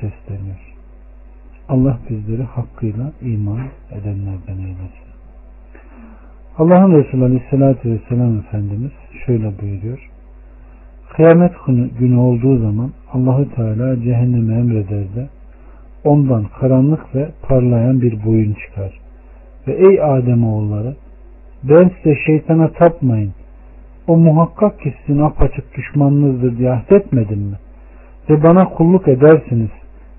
sesleniyor. 0.00 0.56
Allah 1.68 1.98
bizleri 2.10 2.42
hakkıyla 2.42 3.12
iman 3.22 3.60
edenlerden 3.90 4.58
eylesin. 4.58 5.06
Allah'ın 6.58 6.92
Resulü 6.92 7.24
Aleyhisselatü 7.24 7.90
Vesselam 7.90 8.38
Efendimiz 8.38 8.92
şöyle 9.26 9.52
buyuruyor. 9.60 10.10
Kıyamet 11.16 11.52
günü 11.98 12.16
olduğu 12.16 12.58
zaman 12.58 12.90
Allahü 13.12 13.54
Teala 13.54 14.02
cehennemi 14.02 14.54
emreder 14.54 15.14
de 15.14 15.28
ondan 16.06 16.44
karanlık 16.60 17.14
ve 17.14 17.28
parlayan 17.42 18.00
bir 18.00 18.24
boyun 18.26 18.54
çıkar. 18.54 19.00
Ve 19.66 19.72
ey 19.72 20.02
Adem 20.02 20.44
oğulları 20.44 20.96
ben 21.62 21.90
size 22.02 22.16
şeytana 22.26 22.68
tapmayın. 22.68 23.32
O 24.06 24.16
muhakkak 24.16 24.80
ki 24.80 24.94
sizin 25.06 25.20
apaçık 25.20 25.76
düşmanınızdır 25.76 26.58
diye 26.58 26.70
ahdetmedim 26.70 27.38
mi? 27.38 27.56
Ve 28.30 28.42
bana 28.42 28.64
kulluk 28.64 29.08
edersiniz. 29.08 29.70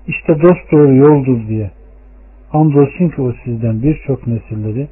İşte 0.06 0.42
dost 0.42 0.72
doğru 0.72 0.94
yoldur 0.94 1.48
diye. 1.48 1.70
Andolsun 2.52 3.08
ki 3.08 3.22
o 3.22 3.32
sizden 3.44 3.82
birçok 3.82 4.26
nesilleri 4.26 4.88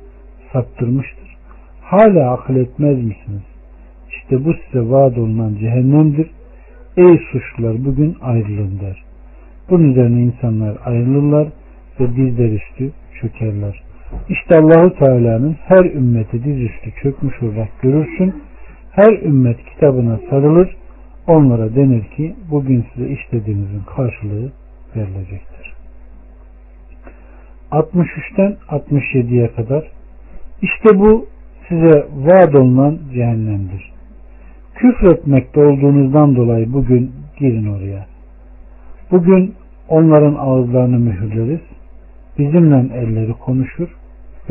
saptırmıştır. 0.52 1.36
Hala 1.82 2.32
akıl 2.32 2.56
etmez 2.56 2.96
misiniz? 2.96 3.42
İşte 4.10 4.44
bu 4.44 4.54
size 4.54 4.90
vaat 4.90 5.18
olunan 5.18 5.54
cehennemdir. 5.54 6.30
Ey 6.96 7.18
suçlular 7.32 7.84
bugün 7.84 8.16
ayrılın 8.22 8.80
der. 8.80 9.05
Bunun 9.70 9.92
üzerine 9.92 10.22
insanlar 10.22 10.76
ayrılırlar 10.84 11.48
ve 12.00 12.16
dizler 12.16 12.52
üstü 12.52 12.92
çökerler. 13.20 13.82
İşte 14.28 14.58
Allahu 14.58 14.94
Teala'nın 14.98 15.56
her 15.64 15.84
ümmeti 15.84 16.44
dizüstü 16.44 16.90
çökmüş 17.02 17.42
olarak 17.42 17.82
görürsün. 17.82 18.42
Her 18.90 19.22
ümmet 19.22 19.64
kitabına 19.64 20.20
sarılır. 20.30 20.76
Onlara 21.26 21.74
denir 21.74 22.04
ki 22.04 22.34
bugün 22.50 22.84
size 22.94 23.08
işlediğinizin 23.08 23.82
karşılığı 23.96 24.52
verilecektir. 24.96 25.74
63'ten 27.70 28.56
67'ye 28.68 29.54
kadar 29.54 29.90
işte 30.62 30.98
bu 30.98 31.26
size 31.68 32.06
vaat 32.16 32.54
olunan 32.54 32.98
cehennemdir. 33.14 33.92
Küfretmekte 34.74 35.60
olduğunuzdan 35.60 36.36
dolayı 36.36 36.72
bugün 36.72 37.12
girin 37.38 37.66
oraya. 37.66 38.15
Bugün 39.10 39.54
onların 39.88 40.34
ağızlarını 40.34 40.98
mühürleriz. 40.98 41.60
Bizimle 42.38 42.94
elleri 42.94 43.32
konuşur 43.32 43.88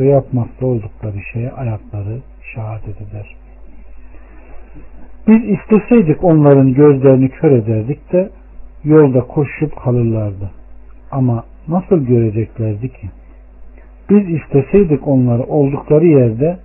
ve 0.00 0.04
yapmakta 0.04 0.66
oldukları 0.66 1.16
şeye 1.32 1.50
ayakları 1.50 2.18
şehadet 2.54 3.00
eder. 3.00 3.36
Biz 5.26 5.58
isteseydik 5.58 6.24
onların 6.24 6.74
gözlerini 6.74 7.28
kör 7.28 7.50
ederdik 7.50 8.12
de 8.12 8.30
yolda 8.84 9.20
koşup 9.20 9.76
kalırlardı. 9.76 10.50
Ama 11.10 11.44
nasıl 11.68 12.04
göreceklerdi 12.04 12.88
ki? 12.88 13.10
Biz 14.10 14.30
isteseydik 14.30 15.08
onları 15.08 15.42
oldukları 15.42 16.06
yerde 16.06 16.58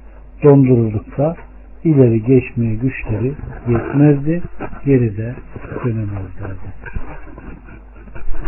dondururduk 0.43 1.17
da 1.17 1.35
ileri 1.83 2.23
geçmeye 2.23 2.75
güçleri 2.75 3.33
yetmezdi, 3.69 4.41
geri 4.85 5.17
de 5.17 5.35
dönemezlerdi. 5.85 6.67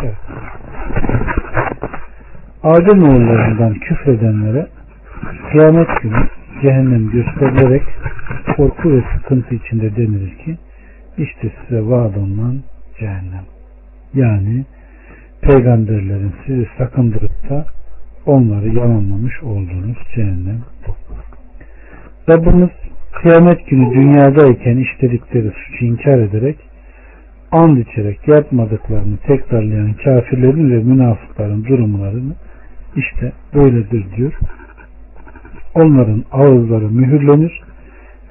Evet. 0.02 0.16
Adem 2.64 3.04
oğullarından 3.04 3.74
küfredenlere 3.74 4.68
kıyamet 5.52 6.02
günü 6.02 6.28
cehennem 6.62 7.10
gösterilerek 7.10 7.84
korku 8.56 8.92
ve 8.92 9.04
sıkıntı 9.16 9.56
içinde 9.56 9.96
denilir 9.96 10.38
ki 10.38 10.58
işte 11.18 11.52
size 11.62 11.82
vaat 11.82 12.18
olunan 12.18 12.62
cehennem. 13.00 13.46
Yani 14.14 14.66
peygamberlerin 15.42 16.34
sizi 16.46 16.68
sakındırıp 16.78 17.50
da 17.50 17.66
onları 18.26 18.70
yalanlamış 18.70 19.44
olduğunuz 19.44 19.98
cehennem 20.16 20.62
bu. 20.88 20.96
Rabbimiz 22.30 22.70
kıyamet 23.12 23.68
günü 23.68 23.94
dünyadayken 23.94 24.78
işledikleri 24.78 25.52
suçu 25.52 25.86
inkar 25.86 26.18
ederek 26.18 26.58
and 27.54 27.78
içerek 27.78 28.28
yapmadıklarını 28.28 29.18
tekrarlayan 29.18 29.94
kafirlerin 29.94 30.72
ve 30.72 30.84
münafıkların 30.84 31.66
durumlarını 31.66 32.34
işte 32.96 33.32
böyledir 33.54 34.06
diyor. 34.16 34.34
Onların 35.76 36.24
ağızları 36.32 36.90
mühürlenir 36.90 37.62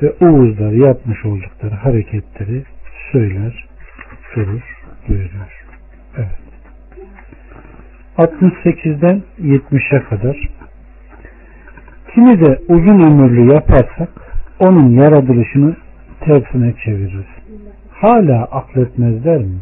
ve 0.02 0.12
ağızları 0.20 0.76
yapmış 0.76 1.24
oldukları 1.24 1.74
hareketleri 1.74 2.64
söyler, 3.12 3.66
durur, 4.36 4.62
buyuruyor. 5.08 5.64
Evet. 6.16 6.38
68'den 8.18 9.22
70'e 9.40 10.02
kadar 10.02 10.36
kimi 12.14 12.40
de 12.40 12.58
uzun 12.68 13.00
ömürlü 13.00 13.52
yaparsak 13.52 14.08
onun 14.58 14.88
yaratılışını 14.90 15.76
tersine 16.20 16.74
çeviririz. 16.84 17.41
Hala 18.02 18.44
akletmezler 18.44 19.38
mi? 19.38 19.60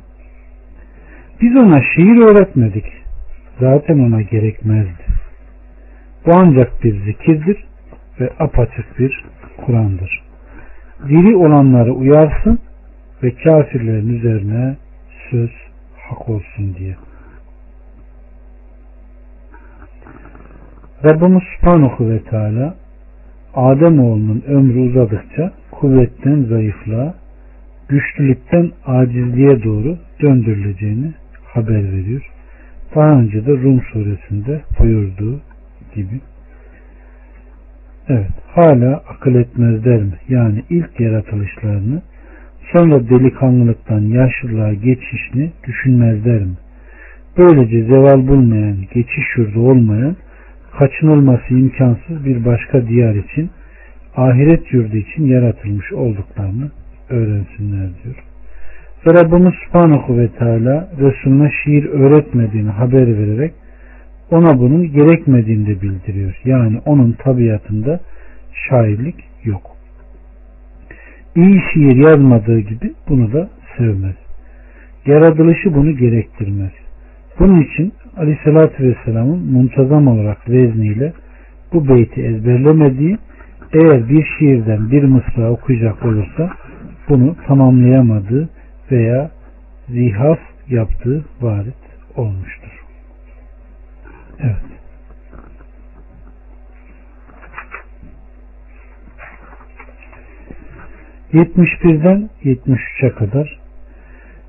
Biz 1.43 1.57
ona 1.57 1.83
şiir 1.95 2.19
öğretmedik. 2.19 2.85
Zaten 3.61 3.99
ona 3.99 4.23
gerekmezdi. 4.23 5.05
Bu 6.27 6.31
ancak 6.35 6.85
bir 6.85 7.05
zikirdir 7.05 7.65
ve 8.21 8.31
apaçık 8.39 8.99
bir 8.99 9.25
Kur'an'dır. 9.67 10.23
Diri 11.09 11.37
olanları 11.37 11.93
uyarsın 11.93 12.59
ve 13.23 13.35
kafirlerin 13.35 14.19
üzerine 14.19 14.77
söz 15.31 15.51
hak 16.09 16.29
olsun 16.29 16.75
diye. 16.79 16.97
Rabbimiz 21.05 21.43
Subhanahu 21.57 22.11
ve 22.11 22.23
Teala 22.23 22.75
Adem 23.55 24.01
oğlunun 24.01 24.45
ömrü 24.49 24.81
uzadıkça 24.81 25.53
kuvvetten 25.71 26.43
zayıflığa, 26.43 27.15
güçlülükten 27.91 28.71
acizliğe 28.87 29.63
doğru 29.65 29.99
döndürüleceğini 30.23 31.13
haber 31.45 31.93
veriyor. 31.93 32.31
Daha 32.95 33.21
önce 33.21 33.47
de 33.47 33.51
Rum 33.51 33.81
suresinde 33.93 34.61
buyurduğu 34.79 35.41
gibi. 35.95 36.21
Evet, 38.09 38.31
hala 38.47 39.03
akıl 39.09 39.35
etmezler 39.35 40.03
mi? 40.03 40.15
Yani 40.29 40.63
ilk 40.71 41.01
yaratılışlarını, 41.01 42.03
sonra 42.73 43.09
delikanlılıktan 43.09 44.01
yaşlılığa 44.01 44.75
geçişini 44.75 45.51
düşünmezler 45.67 46.41
mi? 46.41 46.55
Böylece 47.39 47.85
zeval 47.85 48.29
bulmayan, 48.29 48.77
geçiş 48.95 49.37
yurdu 49.37 49.61
olmayan, 49.61 50.17
kaçınılması 50.79 51.55
imkansız 51.55 52.25
bir 52.25 52.45
başka 52.45 52.89
diyar 52.89 53.15
için, 53.15 53.51
ahiret 54.17 54.73
yurdu 54.73 54.97
için 54.97 55.27
yaratılmış 55.27 55.93
olduklarını 55.93 56.71
öğrensinler 57.11 57.91
diyor. 58.05 58.25
Ve 59.07 59.15
Rabbimiz 59.15 59.55
Subhanahu 59.67 60.19
ve 60.19 60.29
Teala 60.29 60.89
Resulüne 61.01 61.53
şiir 61.65 61.85
öğretmediğini 61.85 62.71
haber 62.71 63.19
vererek 63.19 63.53
ona 64.31 64.59
bunun 64.59 64.93
gerekmediğini 64.93 65.67
de 65.67 65.83
bildiriyor. 65.83 66.41
Yani 66.45 66.81
onun 66.87 67.13
tabiatında 67.13 68.01
şairlik 68.69 69.17
yok. 69.45 69.63
İyi 71.37 71.61
şiir 71.73 71.97
yazmadığı 71.97 72.61
gibi 72.61 72.93
bunu 73.09 73.33
da 73.33 73.51
sevmez. 73.77 74.17
Yaratılışı 75.07 75.75
bunu 75.75 75.97
gerektirmez. 75.97 76.73
Bunun 77.39 77.63
için 77.63 77.93
Aleyhisselatü 78.17 78.85
Vesselam'ın 78.85 79.53
muntazam 79.53 80.09
olarak 80.09 80.51
vezniyle 80.51 81.13
bu 81.73 81.89
beyti 81.89 82.23
ezberlemediği 82.23 83.19
eğer 83.73 84.09
bir 84.09 84.27
şiirden 84.39 84.91
bir 84.91 85.03
mısra 85.03 85.51
okuyacak 85.51 86.05
olursa 86.05 86.51
bunu 87.11 87.37
tamamlayamadığı 87.47 88.49
veya 88.91 89.31
zihaf 89.89 90.39
yaptığı 90.69 91.25
varit 91.41 91.75
olmuştur. 92.17 92.85
Evet. 94.39 94.57
Yetmiş 101.33 101.71
birden 101.85 102.31
yetmiş 102.43 102.81
üçe 102.97 103.15
kadar 103.15 103.61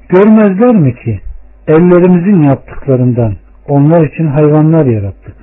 görmezler 0.09 0.75
mi 0.75 0.95
ki 0.95 1.19
ellerimizin 1.67 2.41
yaptıklarından 2.41 3.35
onlar 3.67 4.07
için 4.13 4.27
hayvanlar 4.27 4.85
yarattık. 4.85 5.35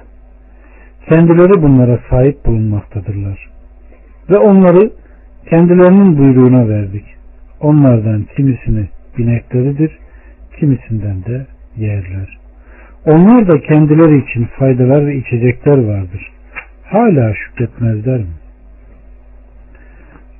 Kendileri 1.08 1.62
bunlara 1.62 1.98
sahip 2.10 2.46
bulunmaktadırlar. 2.46 3.48
Ve 4.30 4.38
onları 4.38 4.90
kendilerinin 5.50 6.18
buyruğuna 6.18 6.68
verdik. 6.68 7.04
Onlardan 7.60 8.26
kimisini 8.36 8.88
binekleridir, 9.18 9.98
kimisinden 10.60 11.24
de 11.24 11.46
yerler. 11.76 12.38
Onlar 13.06 13.48
da 13.48 13.60
kendileri 13.60 14.18
için 14.18 14.44
faydalar 14.44 15.06
ve 15.06 15.16
içecekler 15.16 15.78
vardır. 15.78 16.30
Hala 16.84 17.34
şükretmezler 17.34 18.18
mi? 18.18 18.34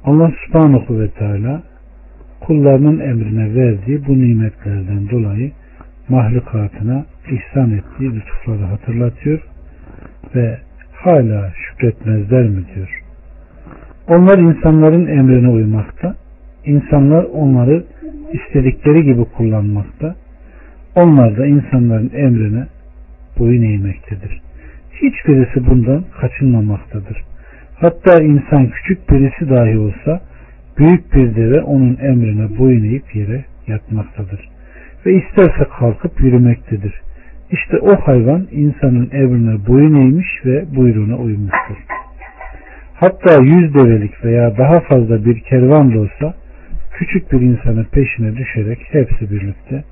Allah 0.05 0.33
subhanahu 0.47 1.01
ve 1.01 1.09
teala 1.09 1.63
kullarının 2.41 3.01
emrine 3.01 3.55
verdiği 3.55 4.07
bu 4.07 4.19
nimetlerden 4.19 5.11
dolayı 5.11 5.53
mahlukatına 6.09 7.05
ihsan 7.31 7.71
ettiği 7.71 8.15
lütufları 8.15 8.63
hatırlatıyor 8.63 9.41
ve 10.35 10.59
hala 10.93 11.53
şükretmezler 11.57 12.43
mi 12.43 12.65
diyor. 12.75 13.08
Onlar 14.09 14.39
insanların 14.39 15.07
emrine 15.07 15.49
uymakta, 15.49 16.15
insanlar 16.65 17.25
onları 17.25 17.85
istedikleri 18.33 19.03
gibi 19.05 19.25
kullanmakta, 19.25 20.15
onlar 20.95 21.37
da 21.37 21.47
insanların 21.47 22.11
emrine 22.15 22.67
boyun 23.39 23.63
eğmektedir. 23.63 24.41
Hiçbirisi 24.93 25.67
bundan 25.67 26.05
kaçınmamaktadır. 26.21 27.25
Hatta 27.77 28.23
insan 28.23 28.71
küçük 28.71 29.11
birisi 29.11 29.51
dahi 29.51 29.79
olsa 29.79 30.21
büyük 30.79 31.15
bir 31.15 31.37
deve 31.37 31.61
onun 31.61 31.97
emrine 32.01 32.59
boyun 32.59 32.85
eğip 32.85 33.17
yere 33.17 33.45
yatmaktadır. 33.67 34.49
Ve 35.07 35.15
isterse 35.15 35.65
kalkıp 35.79 36.21
yürümektedir. 36.21 37.01
İşte 37.51 37.79
o 37.79 37.97
hayvan 37.97 38.47
insanın 38.53 39.11
emrine 39.13 39.67
boyun 39.67 39.95
eğmiş 39.95 40.27
ve 40.45 40.65
buyruğuna 40.77 41.17
uymuştur. 41.17 41.77
Hatta 43.01 43.43
yüz 43.43 43.75
develik 43.75 44.25
veya 44.25 44.59
daha 44.59 44.81
fazla 44.81 45.25
bir 45.25 45.41
kervan 45.41 45.95
da 45.95 45.99
olsa 46.01 46.35
küçük 46.93 47.33
bir 47.33 47.41
insanın 47.41 47.85
peşine 47.85 48.37
düşerek 48.37 48.79
hepsi 48.91 49.31
birlikte 49.31 49.85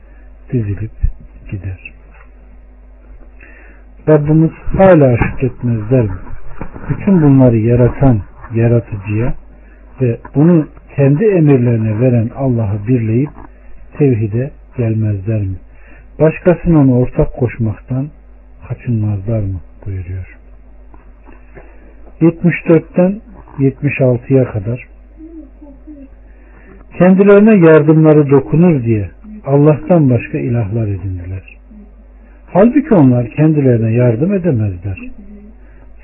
dizilip 0.53 0.90
gider. 1.51 1.92
Rabbimiz 4.09 4.51
hala 4.51 5.16
şükretmezler 5.16 6.03
mi? 6.03 6.19
Bütün 6.90 7.23
bunları 7.23 7.57
yaratan 7.57 8.21
yaratıcıya 8.55 9.35
ve 10.01 10.19
bunu 10.35 10.69
kendi 10.97 11.25
emirlerine 11.25 12.01
veren 12.01 12.31
Allah'ı 12.37 12.88
birleyip 12.88 13.31
tevhide 13.99 14.51
gelmezler 14.77 15.40
mi? 15.40 15.57
Başkasına 16.21 16.79
onu 16.79 16.99
ortak 16.99 17.33
koşmaktan 17.33 18.09
kaçınmazlar 18.69 19.40
mı? 19.40 19.61
buyuruyor. 19.87 20.36
74'ten 22.20 23.20
76'ya 23.59 24.44
kadar 24.44 24.87
kendilerine 26.98 27.66
yardımları 27.66 28.31
dokunur 28.31 28.83
diye 28.83 29.11
Allah'tan 29.46 30.11
başka 30.11 30.38
ilahlar 30.38 30.87
edindiler. 30.87 31.57
Halbuki 32.46 32.94
onlar 32.94 33.31
kendilerine 33.31 33.92
yardım 33.92 34.33
edemezler. 34.33 34.98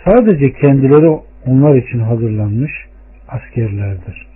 Sadece 0.04 0.52
kendileri 0.52 1.18
onlar 1.46 1.74
için 1.74 1.98
hazırlanmış 1.98 2.72
askerlerdir. 3.28 4.26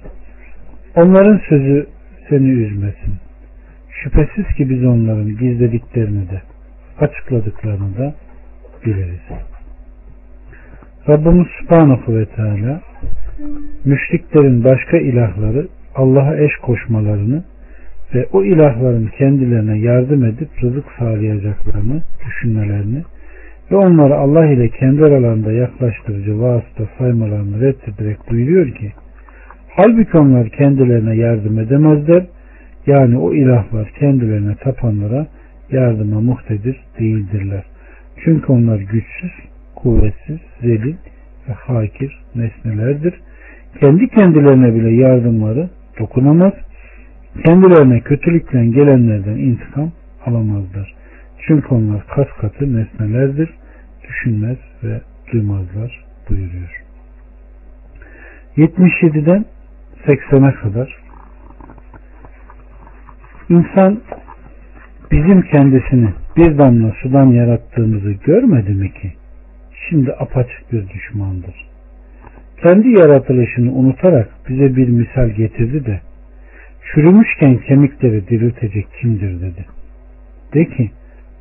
Onların 0.96 1.40
sözü 1.48 1.86
seni 2.28 2.48
üzmesin. 2.48 3.14
Şüphesiz 3.90 4.54
ki 4.56 4.70
biz 4.70 4.84
onların 4.84 5.28
gizlediklerini 5.28 6.30
de 6.30 6.42
açıkladıklarını 7.00 7.98
da 7.98 8.14
biliriz. 8.86 9.20
Rabbimiz 11.08 11.46
Subhanahu 11.60 12.16
ve 12.16 12.26
Teala 12.26 12.80
müşriklerin 13.84 14.64
başka 14.64 14.98
ilahları 14.98 15.68
Allah'a 15.94 16.36
eş 16.36 16.56
koşmalarını 16.62 17.44
ve 18.14 18.26
o 18.32 18.44
ilahların 18.44 19.10
kendilerine 19.18 19.78
yardım 19.78 20.24
edip 20.24 20.48
rızık 20.62 20.84
sağlayacaklarını 20.98 22.02
düşünmelerini 22.26 23.02
ve 23.70 23.76
onları 23.76 24.14
Allah 24.16 24.46
ile 24.46 24.68
kendi 24.68 25.04
aralarında 25.04 25.52
yaklaştırıcı 25.52 26.40
vasıta 26.40 26.84
saymalarını 26.98 27.60
reddederek 27.60 28.18
buyuruyor 28.30 28.74
ki 28.74 28.92
halbuki 29.68 30.18
onlar 30.18 30.48
kendilerine 30.48 31.16
yardım 31.16 31.58
edemezler 31.58 32.26
yani 32.86 33.18
o 33.18 33.34
ilahlar 33.34 33.92
kendilerine 33.98 34.54
tapanlara 34.54 35.26
yardıma 35.70 36.20
muhtedir 36.20 36.80
değildirler. 36.98 37.64
Çünkü 38.24 38.52
onlar 38.52 38.78
güçsüz, 38.78 39.32
kuvvetsiz, 39.76 40.38
zelil 40.60 40.96
ve 41.48 41.52
hakir 41.52 42.18
nesnelerdir. 42.34 43.14
Kendi 43.80 44.08
kendilerine 44.08 44.74
bile 44.74 44.90
yardımları 44.90 45.70
dokunamaz. 45.98 46.52
Kendilerine 47.44 48.00
kötülükle 48.00 48.66
gelenlerden 48.66 49.36
intikam 49.36 49.92
alamazlar. 50.26 50.94
Çünkü 51.46 51.68
onlar 51.74 52.06
kas 52.06 52.28
katı 52.40 52.76
nesnelerdir. 52.76 53.50
Düşünmez 54.08 54.58
ve 54.84 55.00
duymazlar 55.32 56.04
buyuruyor. 56.28 56.82
77'den 58.56 59.44
80'e 60.06 60.54
kadar 60.54 61.06
İnsan 63.48 64.00
bizim 65.10 65.42
kendisini 65.42 66.08
bir 66.36 66.58
damla 66.58 66.92
sudan 67.02 67.26
yarattığımızı 67.26 68.12
görmedi 68.12 68.70
mi 68.70 68.92
ki? 68.92 69.12
Şimdi 69.89 70.12
apaçık 70.12 70.72
bir 70.72 70.89
düşmandır. 70.89 71.55
Kendi 72.62 72.89
yaratılışını 72.89 73.72
unutarak 73.72 74.28
bize 74.49 74.76
bir 74.76 74.89
misal 74.89 75.28
getirdi 75.28 75.87
de 75.87 76.01
çürümüşken 76.95 77.59
kemikleri 77.59 78.28
diriltecek 78.28 78.87
kimdir 79.01 79.41
dedi. 79.41 79.66
De 80.55 80.64
ki 80.64 80.91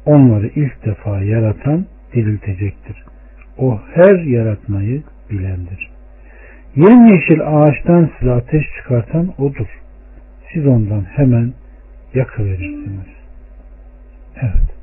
onları 0.05 0.47
ilk 0.47 0.85
defa 0.85 1.21
yaratan 1.21 1.85
diriltecektir. 2.13 3.03
O 3.57 3.79
her 3.93 4.19
yaratmayı 4.19 5.03
bilendir. 5.31 5.89
Yemyeşil 6.75 7.41
ağaçtan 7.47 8.09
size 8.19 8.31
ateş 8.31 8.65
çıkartan 8.77 9.33
odur. 9.37 9.67
Siz 10.53 10.67
ondan 10.67 11.03
hemen 11.03 11.53
yakıverirsiniz. 12.13 13.07
Evet. 14.41 14.74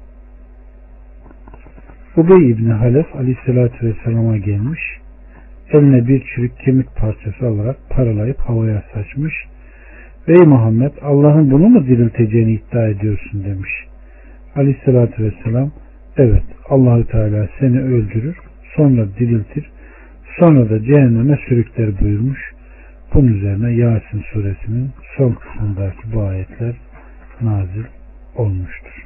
Ubey 2.17 2.51
İbni 2.51 2.73
Halef 2.73 3.17
aleyhissalatü 3.17 3.87
vesselama 3.87 4.37
gelmiş. 4.37 4.81
Eline 5.73 6.09
bir 6.09 6.25
çürük 6.25 6.59
kemik 6.59 6.97
parçası 6.97 7.47
alarak 7.47 7.77
paralayıp 7.91 8.41
havaya 8.41 8.83
saçmış. 8.95 9.35
Ey 10.29 10.47
Muhammed 10.47 10.93
Allah'ın 11.03 11.51
bunu 11.51 11.69
mu 11.69 11.87
dirilteceğini 11.87 12.53
iddia 12.53 12.89
ediyorsun 12.89 13.45
demiş. 13.45 13.71
Aleyhissalatü 14.57 15.25
vesselam 15.25 15.71
evet 16.17 16.43
Allahü 16.69 17.05
Teala 17.05 17.49
seni 17.61 17.81
öldürür 17.81 18.37
sonra 18.77 19.07
diriltir, 19.19 19.71
sonra 20.39 20.71
da 20.71 20.83
cehenneme 20.85 21.39
sürükler 21.49 22.01
buyurmuş. 22.01 22.53
Bunun 23.15 23.33
üzerine 23.33 23.73
Yasin 23.73 24.23
suresinin 24.33 24.91
son 25.17 25.33
kısmındaki 25.33 26.13
bu 26.15 26.23
ayetler 26.23 26.75
nazil 27.41 27.85
olmuştur. 28.37 29.02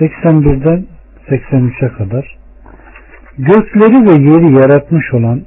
81'den 0.00 0.86
83'e 1.28 1.88
kadar 1.88 2.36
gökleri 3.38 4.04
ve 4.06 4.30
yeri 4.30 4.54
yaratmış 4.54 5.14
olan 5.14 5.42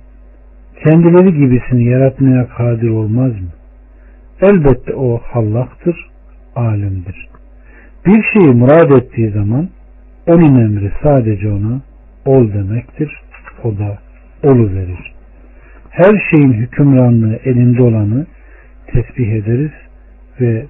kendileri 0.83 1.33
gibisini 1.33 1.85
yaratmaya 1.85 2.47
kadir 2.47 2.89
olmaz 2.89 3.31
mı? 3.31 3.49
Elbette 4.41 4.93
o 4.93 5.19
hallaktır, 5.23 6.09
alimdir. 6.55 7.27
Bir 8.05 8.23
şeyi 8.33 8.55
murad 8.55 8.91
ettiği 8.91 9.29
zaman 9.29 9.69
onun 10.27 10.61
emri 10.61 10.91
sadece 11.03 11.51
ona 11.51 11.81
ol 12.25 12.53
demektir. 12.53 13.21
O 13.63 13.77
da 13.77 13.97
olu 14.43 14.75
verir. 14.75 15.13
Her 15.89 16.27
şeyin 16.29 16.53
hükümranlığı 16.53 17.39
elinde 17.45 17.83
olanı 17.83 18.25
tesbih 18.87 19.31
ederiz 19.31 19.71
ve 20.41 20.65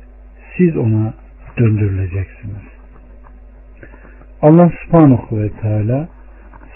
siz 0.57 0.77
ona 0.77 1.13
döndürüleceksiniz. 1.57 2.74
Allah 4.45 4.71
subhanahu 4.85 5.41
ve 5.41 5.49
teala 5.61 6.07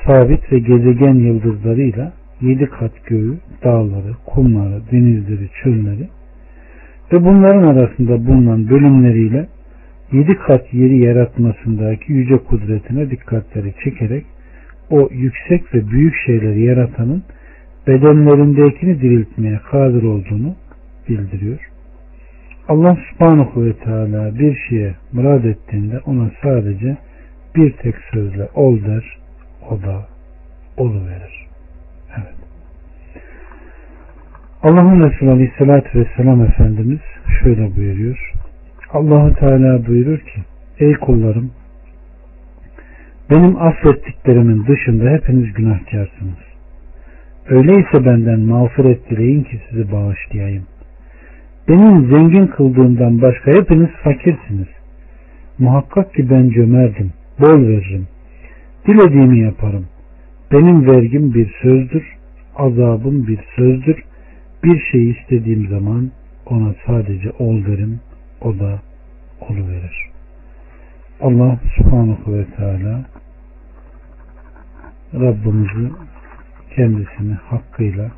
sabit 0.06 0.52
ve 0.52 0.60
gezegen 0.60 1.14
yıldızlarıyla 1.14 2.14
yedi 2.42 2.66
kat 2.66 2.92
göğü, 3.06 3.38
dağları, 3.64 4.14
kumları, 4.26 4.82
denizleri, 4.92 5.50
çölleri 5.64 6.08
ve 7.14 7.26
bunların 7.26 7.64
arasında 7.64 8.28
bulunan 8.28 8.70
bölümleriyle 8.70 9.48
yedi 10.12 10.36
kat 10.36 10.74
yeri 10.74 10.98
yaratmasındaki 10.98 12.14
yüce 12.14 12.38
kudretine 12.38 13.10
dikkatleri 13.10 13.74
çekerek 13.84 14.26
o 14.90 15.10
yüksek 15.12 15.76
ve 15.76 15.88
büyük 15.88 16.16
şeyleri 16.26 16.62
yaratanın 16.62 17.24
bedenlerindekini 17.88 19.02
diriltmeye 19.02 19.60
kadir 19.72 20.04
olduğunu 20.04 20.56
bildiriyor. 21.10 21.70
Allah 22.68 22.98
subhanahu 23.12 23.66
ve 23.66 23.74
teala 23.74 24.40
bir 24.40 24.58
şeye 24.70 24.94
murad 25.14 25.44
ettiğinde 25.44 26.00
ona 26.00 26.32
sadece 26.44 26.98
bir 27.56 27.72
tek 27.72 27.96
sözle 28.14 28.48
ol 28.56 28.86
der, 28.86 29.18
o 29.70 29.82
da 29.82 30.08
verir. 31.08 31.48
Evet. 32.18 32.36
Allah'ın 34.64 35.10
Resulü 35.10 35.30
Aleyhisselatü 35.30 36.00
Vesselam 36.00 36.42
Efendimiz 36.42 37.00
şöyle 37.44 37.76
buyuruyor. 37.76 38.34
Allahu 38.94 39.36
Teala 39.36 39.88
buyurur 39.88 40.20
ki 40.20 40.42
Ey 40.80 40.94
kullarım 40.94 41.52
benim 43.30 43.62
affettiklerimin 43.62 44.66
dışında 44.68 45.10
hepiniz 45.10 45.54
günahkarsınız. 45.54 46.40
Öyleyse 47.50 48.06
benden 48.06 48.40
mağfiret 48.40 49.10
dileyin 49.10 49.44
ki 49.44 49.62
sizi 49.70 49.92
bağışlayayım. 49.92 50.64
Benim 51.68 52.10
zengin 52.12 52.48
kıldığımdan 52.48 53.22
başka 53.22 53.52
hepiniz 53.52 53.90
fakirsiniz. 54.04 54.68
Muhakkak 55.60 56.14
ki 56.14 56.30
ben 56.30 56.50
cömerdim, 56.50 57.12
bol 57.40 57.68
veririm. 57.68 58.08
Dilediğimi 58.88 59.40
yaparım. 59.40 59.86
Benim 60.52 60.88
vergim 60.88 61.34
bir 61.34 61.54
sözdür, 61.62 62.18
azabım 62.56 63.28
bir 63.28 63.40
sözdür. 63.56 64.04
Bir 64.64 64.82
şey 64.92 65.10
istediğim 65.10 65.68
zaman 65.68 66.12
ona 66.46 66.74
sadece 66.86 67.32
ol 67.32 67.66
derim, 67.66 68.00
o 68.42 68.60
da 68.60 68.80
verir. 69.50 70.10
Allah 71.22 71.60
subhanahu 71.76 72.34
ve 72.34 72.46
teala 72.46 73.06
Rabbimizi 75.14 75.92
kendisini 76.76 77.34
hakkıyla 77.34 78.12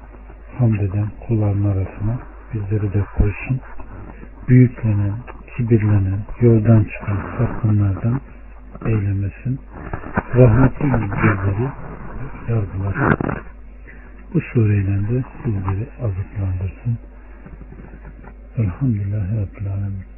hamd 0.58 0.80
eden 0.80 1.08
kulların 1.28 1.64
arasına 1.64 2.20
bizleri 2.54 2.94
de 2.94 3.04
koysun. 3.18 3.60
Büyüklenen, 4.50 5.14
kibirlenen, 5.58 6.20
yoldan 6.42 6.84
çıkan 6.84 7.18
sapkınlardan 7.38 8.22
eylemesin. 8.86 9.60
Rahmetiyle 10.36 11.02
bizleri 11.02 11.70
yargılasın. 12.50 13.18
Bu 14.34 14.42
sureyle 14.42 14.98
de 15.10 15.24
bizleri 15.46 15.88
azıklandırsın. 16.02 16.98
Elhamdülillahi 18.58 19.38
Rabbil 19.38 19.72
Alemin. 19.72 20.11